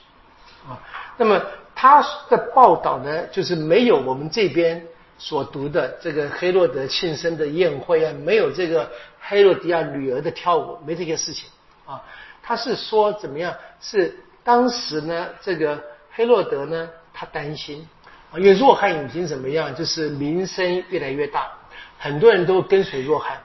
[0.69, 0.79] 啊。
[1.17, 1.41] 那么
[1.75, 4.85] 他的报道呢，就是没有我们这边。
[5.19, 8.91] 所读的这个黑洛德庆生的宴会啊，没有这个
[9.21, 11.49] 黑洛迪亚女儿的跳舞，没这些事情
[11.87, 12.03] 啊。
[12.43, 13.55] 他是说怎么样？
[13.81, 15.81] 是当时呢，这个
[16.11, 17.87] 黑洛德呢，他担心
[18.33, 21.53] 啊，因为若汉已经怎么样，就是名声越来越大，
[22.01, 23.41] 很多人都跟随若汉，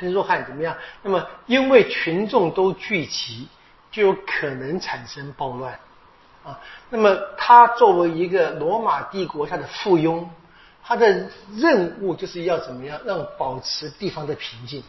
[0.00, 0.76] 跟若汉怎么样？
[1.02, 3.46] 那么因为群众都聚集，
[3.98, 5.78] 就有可能产生暴乱
[6.44, 6.58] 啊。
[6.90, 10.26] 那么他作为一个罗马帝国下的附庸。
[10.80, 14.82] 他的任务就是要怎么样让保持地方的平静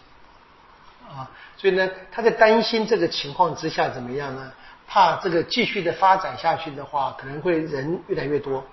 [1.09, 4.49] 啊，所以呢，他在担心这个情况之下怎么样呢？
[4.87, 8.63] 怕这个继续的发展下去的话，可能会人越来越多，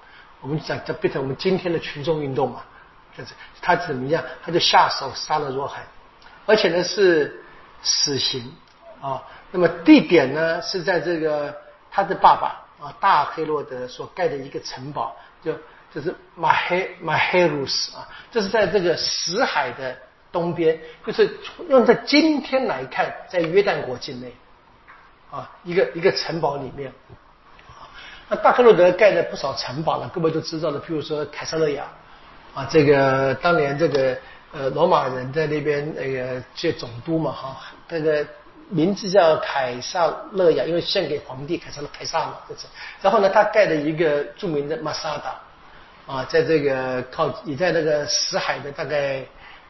[0.41, 2.63] 我们讲这变成我们今天的群众运动嘛。
[3.19, 5.83] 就是他怎么样，他就下手杀了若海，
[6.47, 7.43] 而且呢是
[7.83, 8.55] 死刑
[9.01, 9.21] 啊。
[9.51, 11.55] 那么地点呢是在这个
[11.91, 15.55] 他的爸爸啊大黑洛德所盖的一个城堡，就。
[15.95, 19.97] 就是马黑马黑鲁斯啊，这是在这个死海的
[20.31, 21.39] 东边，就是
[21.71, 24.35] 用在今天来看，在约旦国境内
[25.31, 26.93] 啊，一个一个城堡里面。
[28.29, 31.85] 那大克洛德盖了不少城堡了，各位都知道的，譬如说凯撒勒亚
[32.53, 34.19] 啊，这个当年这个
[34.53, 37.57] 呃罗马人在那边那个借总督嘛哈，
[37.89, 38.27] 那个
[38.69, 42.67] 名字叫凯撒勒亚，因为献给皇帝凯撒勒凯撒嘛，就是。
[43.01, 45.41] 然后呢，他盖了一个著名的马萨达。
[46.07, 49.25] 啊，在这个靠也在那个死海的大概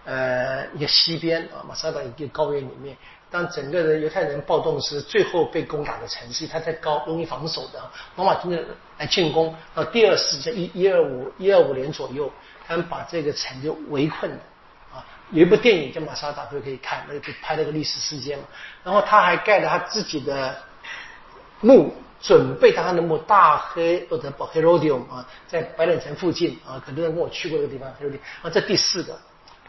[0.05, 2.95] 呃一个西边啊，马萨达一个高原里面。
[3.31, 7.81] 当整个的犹太人暴动时，最后被攻打的城市，它在高容易防守的。
[8.17, 8.65] 罗马军队
[8.99, 12.31] 来进攻，到第二世纪一一二五一二五年左右，
[12.69, 14.39] 他们把这个城就围困的。
[15.31, 18.45] 有一部电影叫《马萨达》，各位可以看，那个拍那个历史事件嘛。
[18.85, 20.57] 然后他还盖了他自己的
[21.61, 21.95] 墓。
[22.19, 29.17] 准备他的墓大黑或者宝黑罗迪姆啊，在白冷城附近啊，很多人跟我去过这个地方，黑罗迪啊，这第四个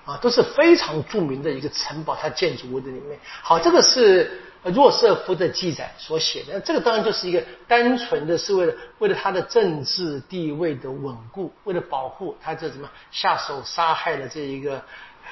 [0.05, 3.20] 啊，都是非常著名的一个城堡，它建筑物的里面。
[3.43, 14.82] 好，这个是若瑟夫的记载所写的，这个当然就是一个单纯的是为了为了他的政治地位的稳固，为了保护他这什么下手杀害了这一个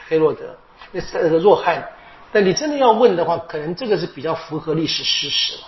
[0.08, 0.56] 黑洛德，
[0.92, 1.88] 那那个若汉。
[2.32, 5.68] 但你真的要问的话，可能这个是比较符合历史事实了。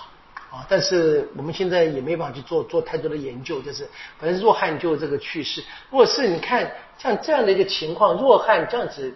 [0.50, 5.62] 啊，但是我们现在也没办法去做做太多的研究，就是反正若汉就这个去世。
[5.90, 9.14] 如果是你看像这样的一个情况，若汉这样子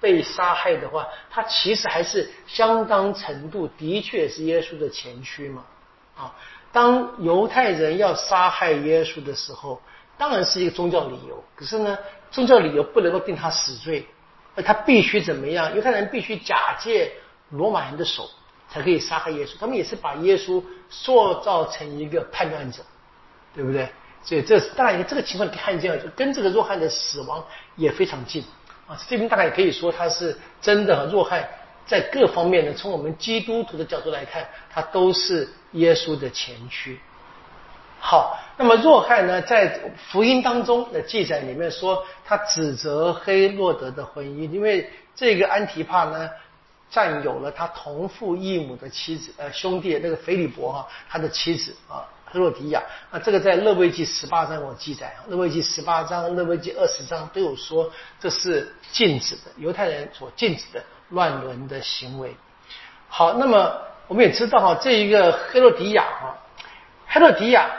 [0.00, 5.64] 被杀害的话，他其实还是相当程度的确是耶稣的前驱嘛。
[6.16, 6.34] 啊，
[6.72, 9.80] 当犹太人要杀害耶稣的时候，
[10.18, 11.96] 当然是一个宗教理由，可是呢，
[12.30, 14.06] 宗教理由不能够定他死罪，
[14.54, 15.74] 而他必须怎么样？
[15.74, 17.12] 犹太人必须假借
[17.50, 18.28] 罗马人的手。
[18.72, 22.82] 才可以杀害耶稣，他们也是把耶稣塑造成一个叛乱者，
[23.54, 23.86] 对不对？
[24.22, 27.44] 所以这当然，这个情况看见了，就跟这个若汉的死亡
[27.76, 28.42] 也非常近
[28.86, 28.98] 啊。
[29.06, 31.46] 这边大概也可以说他是真的若汉，
[31.84, 36.98] 在各方面呢，从我们基督徒的角度来看，他都是耶稣的前驱。
[38.04, 39.80] 好，那么若汉呢，在
[40.10, 46.28] 福音当中的记载里面说，他指责黑洛德的婚姻，因为这个安提帕呢。
[46.92, 52.82] 占有了他同父异母的妻子，呃，兄弟那个腓力伯哈，他的妻子啊，黑洛迪亚。
[53.10, 57.90] 那这个在勒维记十八章有记载，勒维记十八章、勒维记二十章都有说
[58.20, 62.36] 这是禁止的，犹太人所禁止的乱伦的行为。
[63.08, 63.74] 好，那么
[64.06, 66.36] 我们也知道哈，这一个黑洛迪亚哈，
[67.06, 67.70] 黑洛迪亚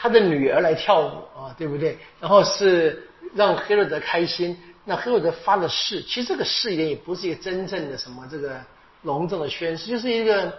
[0.00, 1.98] 他的女儿来跳舞啊，对不对？
[2.18, 8.58] 然后是让黑洛德开心，那黑洛德发了誓，其实这个誓言也不是一个真正的什么这个
[9.02, 10.50] 隆重的宣誓，就是一个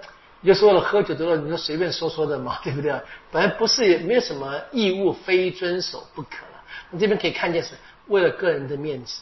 [0.42, 2.94] 你就说了喝酒得了，你就随便说说的嘛， 对不对？
[3.32, 6.62] 本来不是也没有什么义务非遵守不可了。
[6.92, 7.72] 你这边可以看见是
[8.08, 9.22] 为了个人的面子，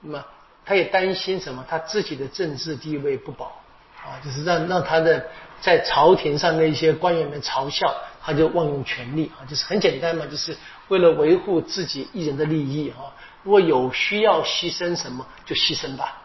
[0.00, 0.24] 那么
[0.64, 1.64] 他也担心什么？
[1.68, 3.60] 他自己的政治地位不保。
[4.04, 5.24] 啊，就是让让他的
[5.60, 7.94] 在朝廷上的一些官员们嘲笑，
[8.24, 10.56] 他就妄用权力啊，就是很简单嘛，就是
[10.88, 13.10] 为了维护自己一人的利益啊。
[13.42, 16.22] 如果有需要牺牲什么，就牺牲吧，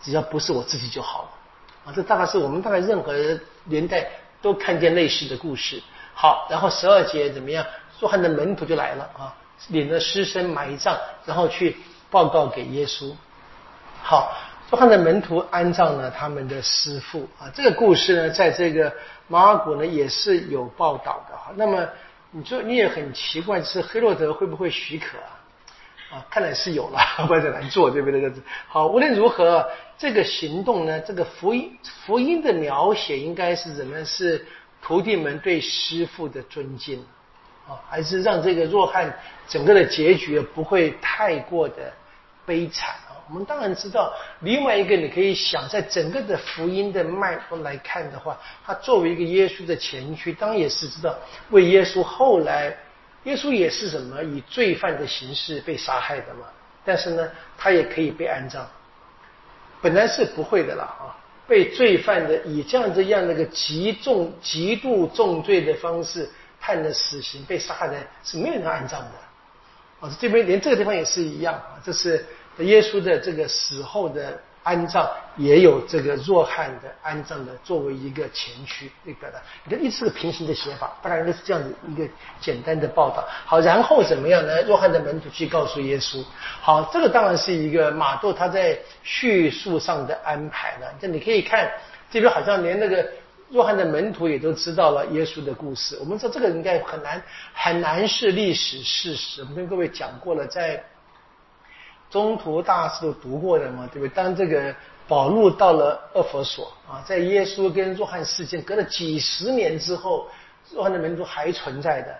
[0.00, 1.92] 只要不是我自己就好了啊。
[1.94, 3.12] 这大概是我们大概任何
[3.64, 4.08] 年代
[4.40, 5.82] 都看见类似的故事。
[6.14, 7.66] 好，然后十二节怎么样？
[8.00, 9.34] 约翰的门徒就来了啊，
[9.68, 10.96] 领了尸身埋葬，
[11.26, 11.76] 然后去
[12.10, 13.12] 报告给耶稣。
[14.02, 14.32] 好。
[14.72, 18.94] 约翰的门徒安葬了他们的师傅啊，这个故事呢，在这个
[19.30, 21.52] 马尔谷呢也是有报道的哈。
[21.54, 21.88] 那么
[22.32, 25.38] 你说你也很奇怪，是黑洛德会不会许可啊？
[26.10, 28.32] 啊，看来是有了， 不然难做，对不对？
[28.66, 29.64] 好，无论如何，
[29.96, 34.04] 这个行动呢，这个福音福音的描写应该是什么？
[34.04, 34.44] 是
[34.82, 36.98] 徒弟们对师傅的尊敬
[37.68, 39.16] 啊，还是让这个弱汉
[39.46, 41.92] 整个的结局不会太过的
[42.44, 42.96] 悲惨？
[43.30, 51.16] 我们当然知道，另外一个你可以想，在整个的福音的脉络来看的话，他作为一个耶稣的前驱，当然也是知道
[51.50, 52.76] 为耶稣后来，
[53.22, 56.46] 耶稣也是什么以罪犯的形式被杀害的嘛。
[56.84, 58.66] 但是呢，他也可以被安葬，
[59.80, 61.14] 本来是不会的啦啊，
[61.46, 66.28] 被罪犯的以这样这样的个极重极度重罪的方式
[66.60, 69.12] 判的死刑被杀害的，是没有人安葬的。
[70.00, 72.26] 啊，这边连这个地方也是一样啊，这是。
[72.62, 75.08] 耶稣的这个死后的安葬
[75.38, 82.06] 也有这个若翰的安葬的作为一个前驱那个的，你看，一是个平行的写法，大概应该是这样子一个
[82.40, 83.26] 简单的报道。
[83.46, 84.60] 好，然后怎么样呢？
[84.62, 86.22] 若翰的门徒去告诉耶稣。
[86.60, 90.92] 好，这个当然是一个马窦他在叙述上的安排了。
[91.00, 91.70] 这你可以看
[92.10, 93.08] 这边好像连那个
[93.48, 95.96] 若翰的门徒也都知道了耶稣的故事。
[95.98, 97.22] 我们说这个应该很难
[97.54, 99.40] 很难是历史事实。
[99.40, 100.84] 我们跟各位讲过了，在。
[102.10, 104.14] 中途大师都读过的嘛，对不对？
[104.14, 104.74] 当这个
[105.06, 110.28] 保禄到了厄佛所啊，在耶稣跟若翰事件隔了几十年之后，
[110.72, 112.18] 若翰的门徒还存在的，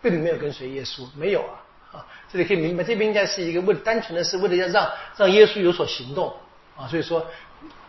[0.00, 2.06] 并没有跟随耶稣，没有啊啊！
[2.32, 6.32] 这里可以明白，这边应该是一个为单纯的是为了要让让耶稣有所行动
[6.76, 7.26] 啊，所以说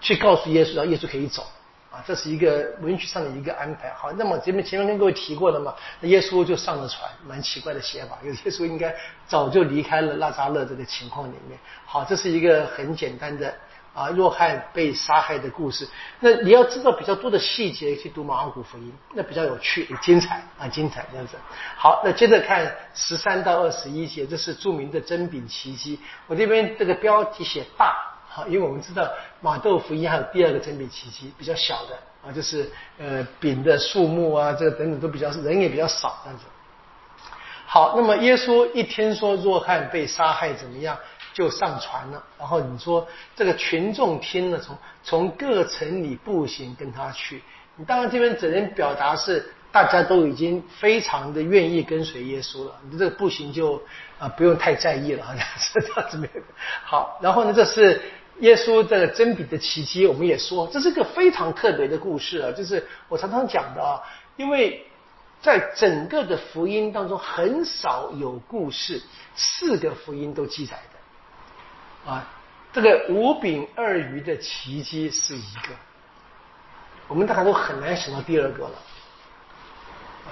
[0.01, 1.45] 去告诉耶稣，让耶稣可以走。
[1.93, 3.93] 啊，这是一个文学上的一个安排。
[3.93, 8.17] 好，那么这边前面跟各位提过了嘛，耶稣就上了船，蛮奇怪的写法。
[8.23, 8.95] 有耶稣应该
[9.27, 11.59] 早就离开了拉扎勒这个情况里面。
[11.85, 13.53] 好，这是一个很简单的
[13.93, 15.87] 啊，若翰被杀害的故事。
[16.19, 21.37] 那你要知道比较多的细节去读马尔谷福音，那比较有趣、精彩啊，精彩这样子。
[21.77, 25.99] 好，那接着看十三到二十一节，这是著名的真饼奇迹。
[26.25, 28.09] 我这边这个标题写大。
[28.35, 29.07] 好，因为我们知道
[29.41, 31.95] 马豆福音还有第二个真饼奇迹，比较小的
[32.27, 32.67] 啊，就是
[32.97, 36.45] 呃饼的数目啊，这个等等都比较人也比较少这样子。
[37.67, 40.97] 好，那么耶稣一听说若翰被杀害怎么样，
[41.31, 42.23] 就上船了。
[42.39, 47.43] 然后你说这个群众听了，从从各城里步行跟他去。
[47.75, 53.79] 你当然这边只能表达是大家都已经非常的愿意跟随耶稣了，你这个步行就
[54.17, 56.41] 啊不用太在意了，好像是这样子没有。
[56.83, 58.01] 好，然后呢，这是。
[58.39, 62.51] 耶稣的真比的奇迹，我们也说这是个非常特别的故事啊！
[62.51, 64.01] 就是我常常讲的啊，
[64.35, 64.85] 因为
[65.39, 69.01] 在整个的福音当中，很少有故事
[69.35, 70.77] 四个福音都记载
[72.05, 72.27] 的啊。
[72.73, 75.69] 这个五饼二鱼的奇迹是一个，
[77.07, 78.75] 我们大家都很难想到第二个了。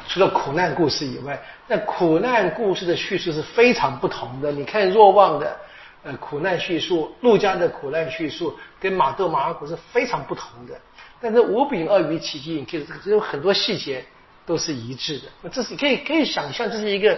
[0.08, 4.52] 除了苦难故事以外，那苦难故事的叙述是非常不同的。
[4.52, 5.56] 你看若望的。
[6.04, 10.74] 呃，苦难叙述，陆家的苦难叙述跟马窦、马尔谷是非常不同的。
[11.20, 14.04] 但是五饼二鱼奇迹，你可以有很多细节
[14.44, 15.26] 都是一致的。
[15.44, 17.16] 那这是可以可以想象，这是一个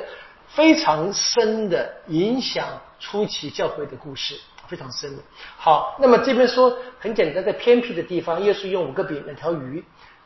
[0.50, 2.68] 非常深的影响
[3.00, 5.24] 初期教会的故事，非常深的。
[5.56, 9.82] 好，那么这边说很简单，在偏僻的地方，耶稣用五个饼、两条鱼，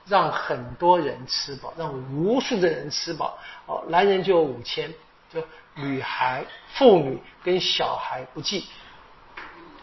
[0.08, 3.38] 让很多人吃饱，让无数的人吃饱。
[3.68, 4.92] 哦，男人就有五千。
[5.30, 5.44] 就
[5.78, 8.66] 女孩、妇女跟小孩不计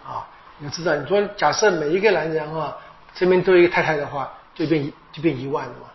[0.04, 0.28] 啊！
[0.58, 2.76] 你要知道，你说假设每一个男人啊，
[3.14, 5.86] 身边都有一个太太的话，就变一就变一万了嘛，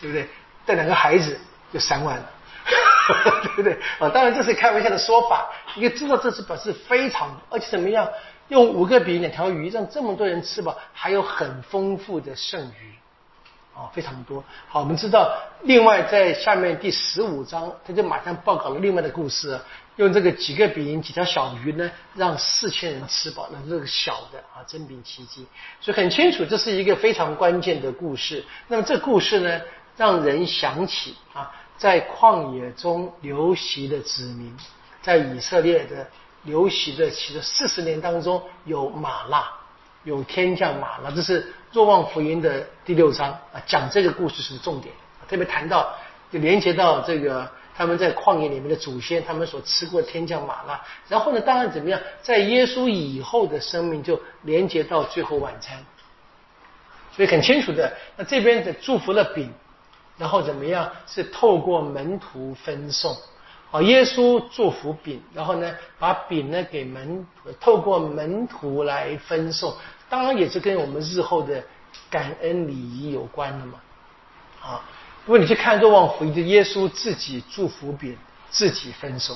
[0.00, 0.28] 对不对？
[0.64, 1.38] 带两个孩子
[1.72, 2.30] 就三万了，
[3.42, 3.74] 对不对？
[3.98, 8.08] 啊，当然这是开玩笑的说法，你知道这是表示非常，而且怎么样？
[8.48, 12.94] 用五个饼、两条鱼让这么多人吃饱，还有很丰富的剩余
[13.74, 14.44] 啊，非常多。
[14.68, 19.58] 好，我们知道，另外在下面第十五章，他就马上报告了另外的故事，
[19.96, 23.48] 用这个几个饼、几条小鱼呢，让四千人吃饱。
[23.50, 25.46] 那这个小的啊，真饼奇迹，
[25.80, 28.44] 所以很清楚，这是一个非常关键的故事。
[28.68, 29.60] 那么这故事呢，
[29.96, 34.54] 让人想起啊，在旷野中流徙的子民，
[35.00, 36.06] 在以色列的
[36.42, 39.50] 流徙的其实四十年当中，有马拉，
[40.04, 41.54] 有天降马拉，这是。
[41.72, 44.94] 若望福音的第六章啊，讲这个故事是重点，
[45.26, 45.94] 特别谈到
[46.30, 55.82] 就连接到这个他们在旷野里面的祖先，他们所吃过天降马拉，然后呢，当然怎么样，在耶稣以后的生命就连接到最后晚餐，
[57.16, 59.50] 所以很清楚的，那这边的祝福了饼，
[60.18, 63.16] 然后怎么样是透过门徒分送，
[63.70, 67.26] 啊，耶稣祝福饼，然后呢把饼呢给门，
[67.58, 69.74] 透过门徒来分送。
[70.12, 71.64] 当然也是跟我们日后的
[72.10, 73.80] 感恩礼仪有关的嘛，
[74.60, 74.84] 啊，
[75.24, 78.14] 如果你去看若望福音，就耶稣自己祝福饼，
[78.50, 79.34] 自己分手，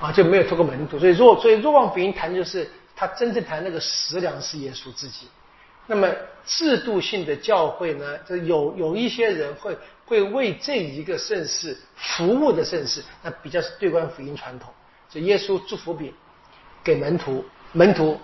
[0.00, 5.28] 啊，就没有透过门徒，所以若所以若望福音谈的就是他真正谈那个食粮是耶稣自己。
[5.86, 6.08] 那么
[6.46, 9.76] 制度性的教会呢，就有有一些人会
[10.06, 14.72] 会为这一个盛世服务的盛世，那比较是对关福音传统，
[15.10, 16.14] 就耶稣祝福饼
[16.82, 18.18] 给门徒，门徒。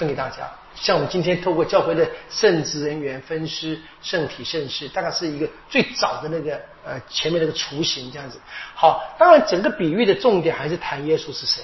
[0.00, 8.40] 分给大家，像我们今天透过教会的圣职人员分施圣体圣事，大概是一个最早的那个呃前面那个雏形这样子。
[8.74, 11.62] 好，当然整个比喻的重点还是谈耶稣是谁，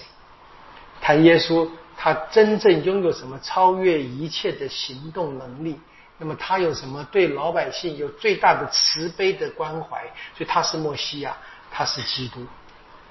[1.00, 1.66] 谈耶稣
[1.96, 5.80] 他真正拥有什么超越一切的行动能力，
[6.18, 10.02] 那么他有什么对老百姓有最大的慈悲的关怀，
[10.36, 11.34] 所以他是墨西亚，
[11.72, 12.46] 他是基督。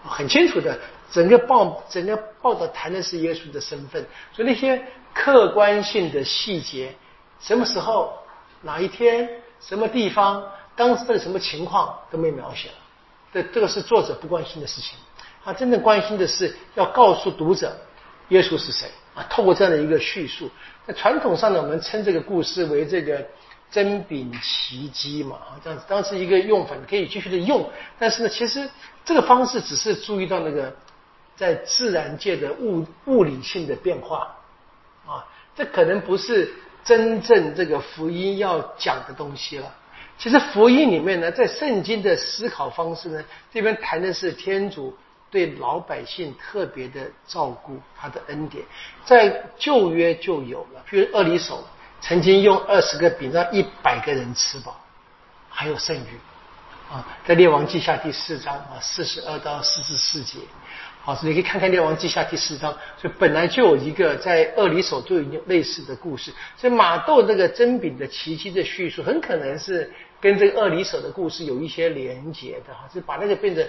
[0.08, 0.78] 很清楚的，
[1.12, 4.82] 整个报整个报道谈的是耶稣的身份，所以那些
[5.14, 6.95] 客观性的细节，
[7.39, 8.14] 什么时候、
[8.62, 9.30] 哪一天、
[9.60, 10.43] 什么地方、
[10.76, 12.76] 当时的什么情况都没描写了。
[13.34, 14.97] 这这个是作者不关心的事情，
[15.43, 17.76] 他真正关心的是要告诉读者
[18.30, 19.26] 耶稣是谁啊。
[19.30, 20.49] 透过这样的一个叙述，
[20.86, 23.26] 在传统上呢，我们称这个故事为这个。
[23.72, 27.70] 真饼奇迹嘛，啊，这样子当时一个用法，你可以继续的用。
[27.99, 28.70] 但是呢，其实
[29.03, 30.74] 这个方式只是注意到那个
[31.36, 34.34] 在自然界的物物理性的变化，
[35.05, 36.53] 啊，这可能不是
[36.86, 39.76] 真正这个福音要讲的东西了。
[40.18, 44.95] 其实福音里面呢，在圣经的思考方式呢，这边谈的是天主
[45.30, 48.63] 对老百姓特别的照顾，他的恩典，
[49.03, 51.61] 在旧约就有了，譬如厄里手。
[52.08, 54.80] 曾经用二十个饼让一百个人吃饱，
[55.49, 56.20] 还有剩余。
[56.88, 60.38] 啊，在列王记下第四章啊，四十二到四十四节，
[61.01, 69.91] 好，所以你可以看看列王记下第四章，所以本来就有一个在二里手就有类似的故事，所以马豆这个真饼的奇迹的叙述，很可能是
[70.22, 73.68] 跟这个二里手的故事有一些连结的哈，就把那个变得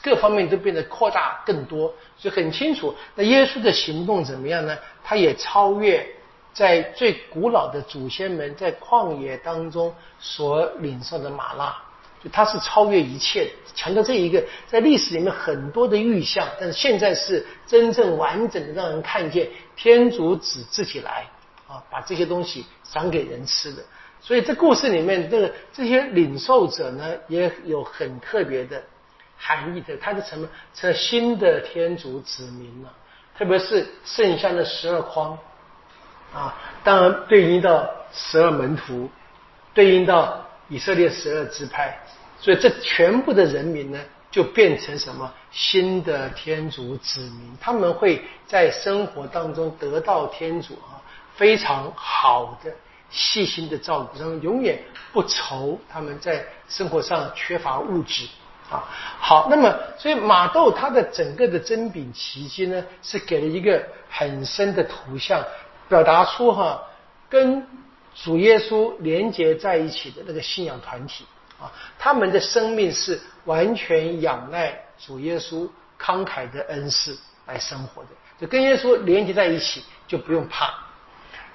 [0.00, 4.78] 各方面都变得扩大更多，所以很清楚，那耶稣的行动怎么样呢？
[5.02, 6.06] 他也超越。
[6.54, 11.74] 在最古老的祖先们在旷野当中所领受的玛纳，
[12.22, 21.26] 就它是超越一切，强调这一个在历史里面很多的预象，但是现在是真正完整的让人看见天主子自己来
[21.66, 23.82] 啊，把这些东西赏给人吃的。
[24.20, 28.80] 所以这故事里面这个这些领受者呢，也有很特别的
[29.36, 30.48] 含义的，他是什么？
[30.72, 32.92] 成新的天主子民了，
[33.36, 35.36] 特别是剩下的十二筐。
[36.34, 39.08] 啊，当然对应到十二门徒，
[39.72, 41.96] 对应到以色列十二支派，
[42.40, 44.00] 所以这全部的人民呢，
[44.32, 47.56] 就变成什么新的天主子民？
[47.60, 50.98] 他们会在生活当中得到天主啊
[51.36, 52.70] 非常好的
[53.10, 54.82] 细心的照顾，他们永远
[55.12, 58.26] 不愁他们在生活上缺乏物质
[58.68, 58.82] 啊。
[59.20, 63.80] 好，那么所以马豆他的整个的真饼奇迹呢，是给了一个
[64.10, 65.40] 很深的图像。
[65.88, 66.82] 表达出哈
[67.28, 67.66] 跟
[68.14, 71.24] 主耶稣连接在一起的那个信仰团体
[71.60, 75.68] 啊，他们的生命是完全仰赖主耶稣
[75.98, 78.08] 慷慨的恩赐来生活的，
[78.40, 80.74] 就跟耶稣连接在一起，就不用怕。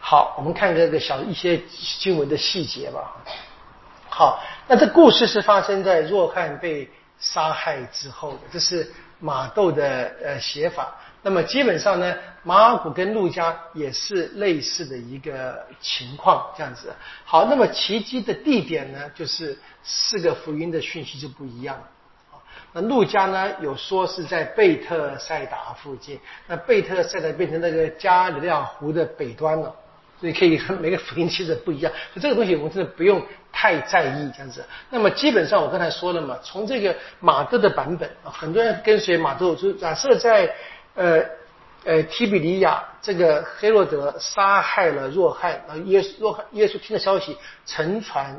[0.02, 1.62] 好，我们看这个小一些
[2.00, 3.16] 经文的细节吧。
[4.10, 10.94] 好，那这故事是发生在若翰被杀害之后的，这是马窦的呃写法。
[11.22, 16.94] 那么基本上呢，马尔谷跟路加也是类似的一个情况，这样子。
[17.26, 21.78] 好，那么奇迹的地点呢，就是四个福音的讯息就不一样。
[22.72, 29.76] 那路加呢有说是在贝特赛达附近，那贝特赛达变成那个加里亚湖的北端了。
[30.20, 31.90] 所以可以每个福音其实不一样。
[32.14, 34.62] 所以这个东西我们真的不用太在意这样子。
[34.90, 40.54] 那么基本上我刚才说了嘛，从这个马窦的版本啊，很多人跟随马窦，就假设在
[41.00, 41.24] 呃
[41.86, 48.38] 呃提比利亚这个黑洛德杀害了若翰，呃耶稣若耶稣听的消息乘船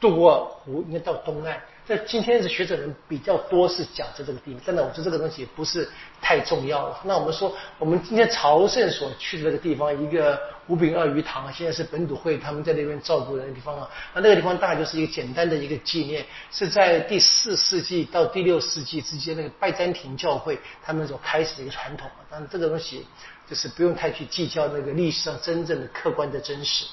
[0.00, 1.60] 渡过湖，应该到东岸。
[1.86, 4.64] 在今天是学者人比较多，是讲在这个地方。
[4.64, 5.86] 真的，我觉得这个东西不是
[6.22, 6.98] 太重要了。
[7.04, 13.90] 那我们说，我们今天朝圣所去的那个地方，一个五饼二鱼堂，现在是本土会他们在那边照顾人的地方啊。
[14.14, 22.10] 那那个地方大概就是一个简单的一个纪念，是在第四世纪到第六世纪之间那个拜占庭教会他们所开始的一个传统。
[22.30, 23.06] 但是这个东西
[23.46, 26.86] 就是不用太去计较那个历史上真正的客观的真实。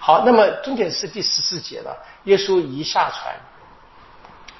[0.00, 3.32] 好，那么重点是第十四节了，耶稣一下船。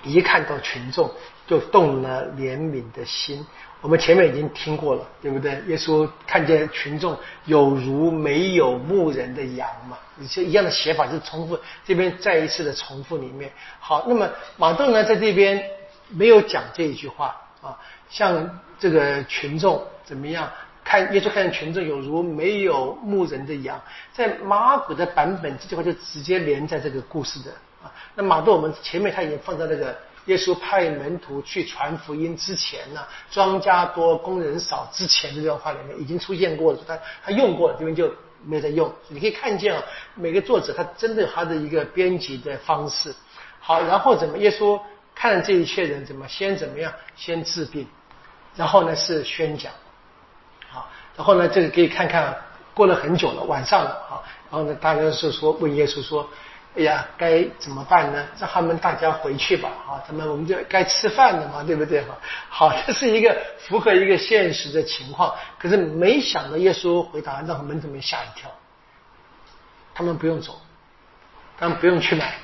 [0.04, 1.10] 一看到群众，
[1.46, 3.44] 就动了怜悯的心。
[3.80, 5.62] 我们前面已经听过了，对不对？
[5.66, 9.98] 耶稣看见群众有如没有牧人的羊嘛，
[10.30, 13.52] 这一样的写法，就是重复这边再一次的重复里面。
[13.80, 15.62] 好，那么马窦呢，在这边
[16.08, 17.78] 没有讲这一句话啊，
[18.08, 20.50] 像这个群众怎么样？
[20.82, 23.80] 看耶稣看见群众有如没有牧人的羊，
[24.12, 27.50] 在马古的版本，这句话就直接连在这个故事的。
[28.14, 38.10] 那马窦，我们前面他已经放在那个耶稣派门徒去传福音之前呢，庄稼多工人少之前的这段话里面已经出现过了，他他用过了，这边就
[38.42, 38.90] 没再用。
[39.08, 39.82] 你可以看见啊，
[40.14, 43.14] 每个作者他真的有他的一个编辑的方式。
[43.60, 44.38] 好，然后怎么？
[44.38, 44.80] 耶稣
[45.14, 46.92] 看这一切人怎么先怎么样？
[47.16, 47.86] 先治病，
[48.56, 49.72] 然后呢是宣讲。
[50.70, 52.34] 好，然后呢这个可以看看，
[52.72, 56.26] 过了很久了，晚上了啊，然后呢大家是说问耶稣说。
[56.76, 58.26] 哎呀，该怎么办呢？
[58.36, 62.00] 让他们大家回去吧，啊，他们我们就该吃饭了嘛，对不对？
[62.02, 62.18] 哈，
[62.48, 65.32] 好，这是一个符合一个现实的情况。
[65.56, 68.50] 可是没想到耶稣回答，让门徒们吓一跳。
[69.94, 70.60] 他们不用走，
[71.56, 72.34] 他们不用去买，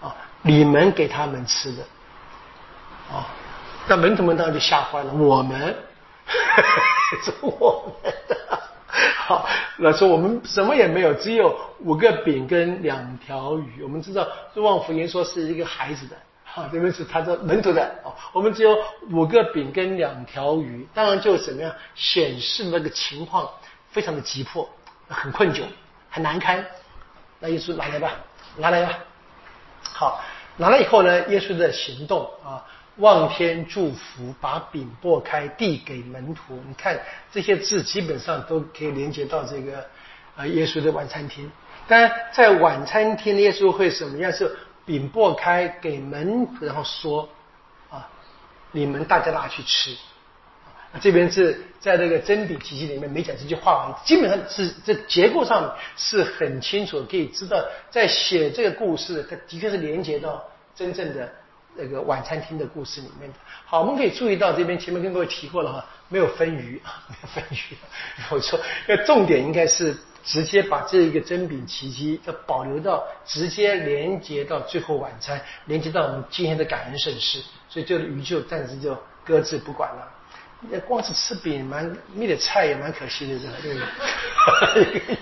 [0.00, 1.82] 啊，你们给他们吃的，
[3.12, 3.28] 啊，
[3.86, 5.12] 那门徒们当然就吓坏了。
[5.12, 5.76] 我们，
[7.22, 8.63] 是我们的。
[9.26, 13.82] 好，老师我们什么也没有，只有五个饼跟两条鱼。
[13.82, 14.22] 我们知道
[14.54, 16.14] 《若望福音》说是一个孩子的，
[16.44, 17.82] 好，这边是他的门徒的。
[18.04, 18.78] 哦，我们只有
[19.10, 23.50] 五个饼跟两条鱼，当然就怎么样显示那个情况
[23.90, 24.68] 非常的急迫，
[25.08, 25.62] 很困窘，
[26.08, 26.64] 很难堪。
[27.40, 28.12] 那耶稣拿来吧，
[28.56, 28.98] 拿来吧。
[29.82, 30.22] 好，
[30.56, 32.64] 拿来以后呢，耶稣的行动啊。
[32.98, 36.62] 望天祝福，把饼拨开，递给门徒。
[36.68, 36.96] 你看
[37.32, 39.84] 这些字，基本上都可以连接到这个
[40.36, 41.50] 呃，耶稣的晚餐厅。
[41.88, 44.32] 当然，在晚餐厅，耶稣会什么样？
[44.32, 47.28] 是饼拨开给门徒，然后说
[47.90, 48.08] 啊，
[48.70, 49.96] 你们大家拿去吃。
[51.00, 60.44] 这边是在那个真理体系里面没讲这句话，基本上是这结构上是很清楚，可以知道在写这个故事，它的确是连接到
[60.76, 61.28] 真正的。
[61.76, 67.76] 那个晚餐厅的故事里面的，好，我们可以注意到这边前面跟各位提过了哈，没有分鱼啊，没有分鱼。
[68.30, 80.08] 我说，要重点应该是直接把这一个真饼奇迹要保留到直接连接到最后晚餐，连接到我们今天的感恩盛世，所以这个鱼就暂时就搁置不管了。
[80.70, 83.80] 那光是吃饼蛮没点菜也蛮可惜的，对不
[84.74, 85.18] 对？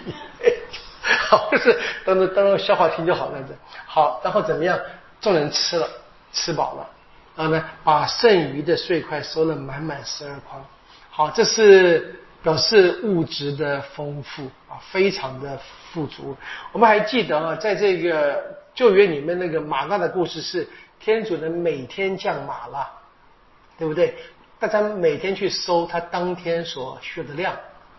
[1.28, 3.42] 好，就是当做当做笑话听就好了。
[3.48, 3.54] 这
[3.86, 4.78] 好，然后怎么样？
[5.20, 5.88] 众人吃了。
[6.32, 6.90] 吃饱了，
[7.36, 10.64] 然后呢，把剩余的碎块收了满满十二筐。
[11.10, 15.58] 好，这是表示物质的丰富啊，非常的
[15.92, 16.36] 富足。
[16.72, 18.42] 我们还记得啊，在这个
[18.74, 20.66] 旧约里面那个马纳的故事是
[20.98, 22.90] 天主的每天降马拉，
[23.78, 24.16] 对不对？
[24.58, 27.54] 大家每天去收他当天所需的量。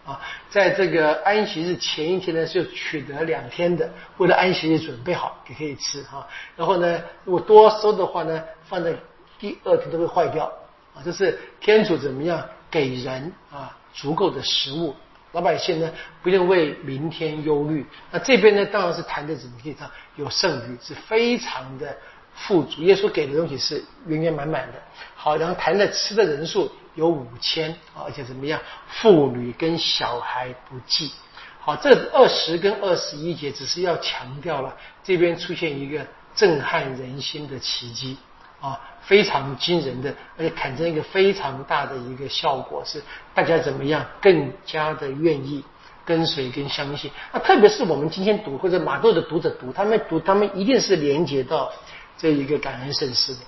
[0.06, 6.28] 啊，在这个安息日前一天呢，就取得两天的，为了安息日准备好也可以吃哈。
[6.58, 8.94] 然后呢，如果多收的话呢，放在
[9.40, 10.52] 第二天都会坏掉
[10.94, 11.00] 啊。
[11.06, 14.94] 这是天主怎么样给人啊足够的食物，
[15.32, 15.90] 老百姓呢
[16.22, 17.86] 不用为明天忧虑。
[18.12, 21.96] 那这边呢，当然是谈的怎么地上有剩余，是非常的
[22.36, 22.82] 富足。
[22.82, 24.74] 耶稣给的东西是圆圆满满的。
[25.16, 26.70] 好，然后谈的吃的人数。
[26.96, 28.60] 有五千啊，而且怎么样？
[28.88, 31.12] 妇女跟小孩不计。
[31.60, 38.18] 好，这二十跟二十一节只是要强调了，这边出现一个震撼人心的奇迹
[38.60, 43.02] 啊，非常惊人的，而且产生一个非常大的一个效果，是
[43.34, 45.64] 大家怎么样更加的愿意
[46.04, 47.10] 跟随跟相信。
[47.32, 51.72] 那特别是我们今天读或者马豆的读者读，他们读他们一定是连接到
[52.18, 53.40] 这一个感恩圣事的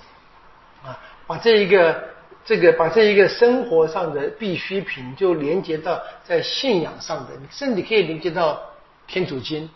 [0.88, 2.15] 啊，把这一个。
[2.46, 8.62] 这个把这一个生活上的必需品就连接到在信仰上的，甚至可以连接到
[9.08, 9.68] 天主经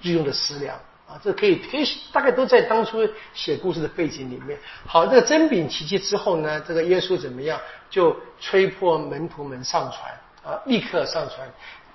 [0.00, 0.76] 日用的食粮
[1.08, 4.56] 啊，这可以可以大概都在当初写故事的背景里面。
[4.86, 7.60] 好，这个真饼奇迹之后呢，这个耶稣怎么样？
[7.90, 11.46] 就吹破门徒们上船啊，立刻上船。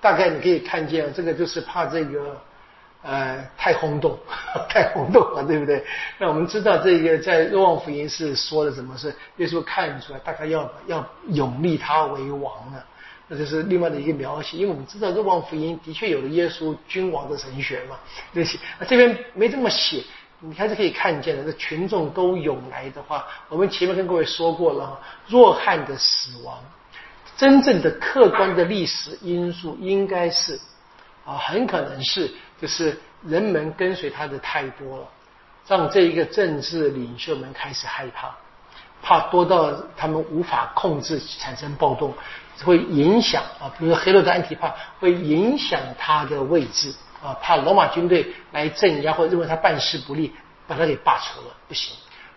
[0.02, 2.38] 大概你可以看见，这个就是怕这个。
[3.02, 4.18] 呃，太轰动，
[4.68, 5.82] 太轰动了，对不对？
[6.18, 8.94] 那我们知道这个在《若望福音》是说的什么？
[8.98, 12.84] 是耶稣看出来，大概要要永立他为王了。
[13.26, 14.58] 那就是另外的一个描写。
[14.58, 17.96] 因为我们知道《若望福音》的确有了耶稣君王的神学嘛，
[18.34, 20.02] 这些这边没这么写，
[20.40, 21.44] 你还是可以看见的。
[21.44, 26.58] 这群众都涌来的话，我们前面跟各位说过了，若汉的死亡，
[27.34, 30.60] 真正的客观的历史因素应该是
[31.24, 32.30] 啊，很可能是。
[32.60, 35.04] 就是人们跟随他的太多了，
[35.66, 38.34] 让这一个政治领袖们开始害怕，
[39.02, 42.12] 怕多到他们无法控制，产生暴动，
[42.62, 50.32] 会影响啊，比如说黑洛的安提帕会影响他的位置啊，怕罗马军队来镇压，或认为他办事不利，
[50.66, 51.96] 把他给罢除了，不行。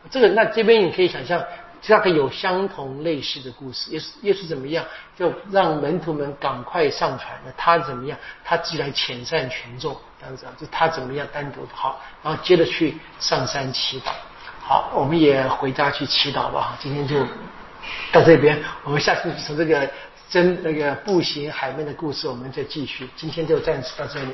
[0.10, 1.44] 这个那这边你可以想象。
[1.86, 4.86] 大概有相同类似的故事，耶稣耶稣怎么样，
[5.18, 7.30] 就让门徒们赶快上船。
[7.46, 8.18] 那他怎么样？
[8.44, 14.12] 他既来遣散群众，这样子，就他怎么样单独好，然后接着去上山祈祷。
[14.62, 16.78] 好，我们也回家去祈祷吧。
[16.80, 17.26] 今天就
[18.14, 19.90] 到这边，我们下次从这个
[20.30, 23.10] 真那个步行海面的故事，我们再继续。
[23.18, 24.34] 今天就暂时到这里。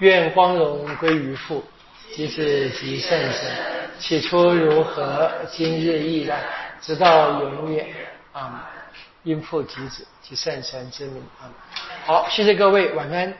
[0.00, 1.64] 愿光荣归于父，
[2.14, 3.77] 及子及圣神。
[3.98, 6.40] 起初如何，今日亦然，
[6.80, 7.86] 直到永远。
[8.32, 8.70] 啊，
[9.24, 11.22] 应父及子及圣神之名。
[11.40, 11.50] 啊，
[12.06, 13.34] 好，谢谢各位，晚安。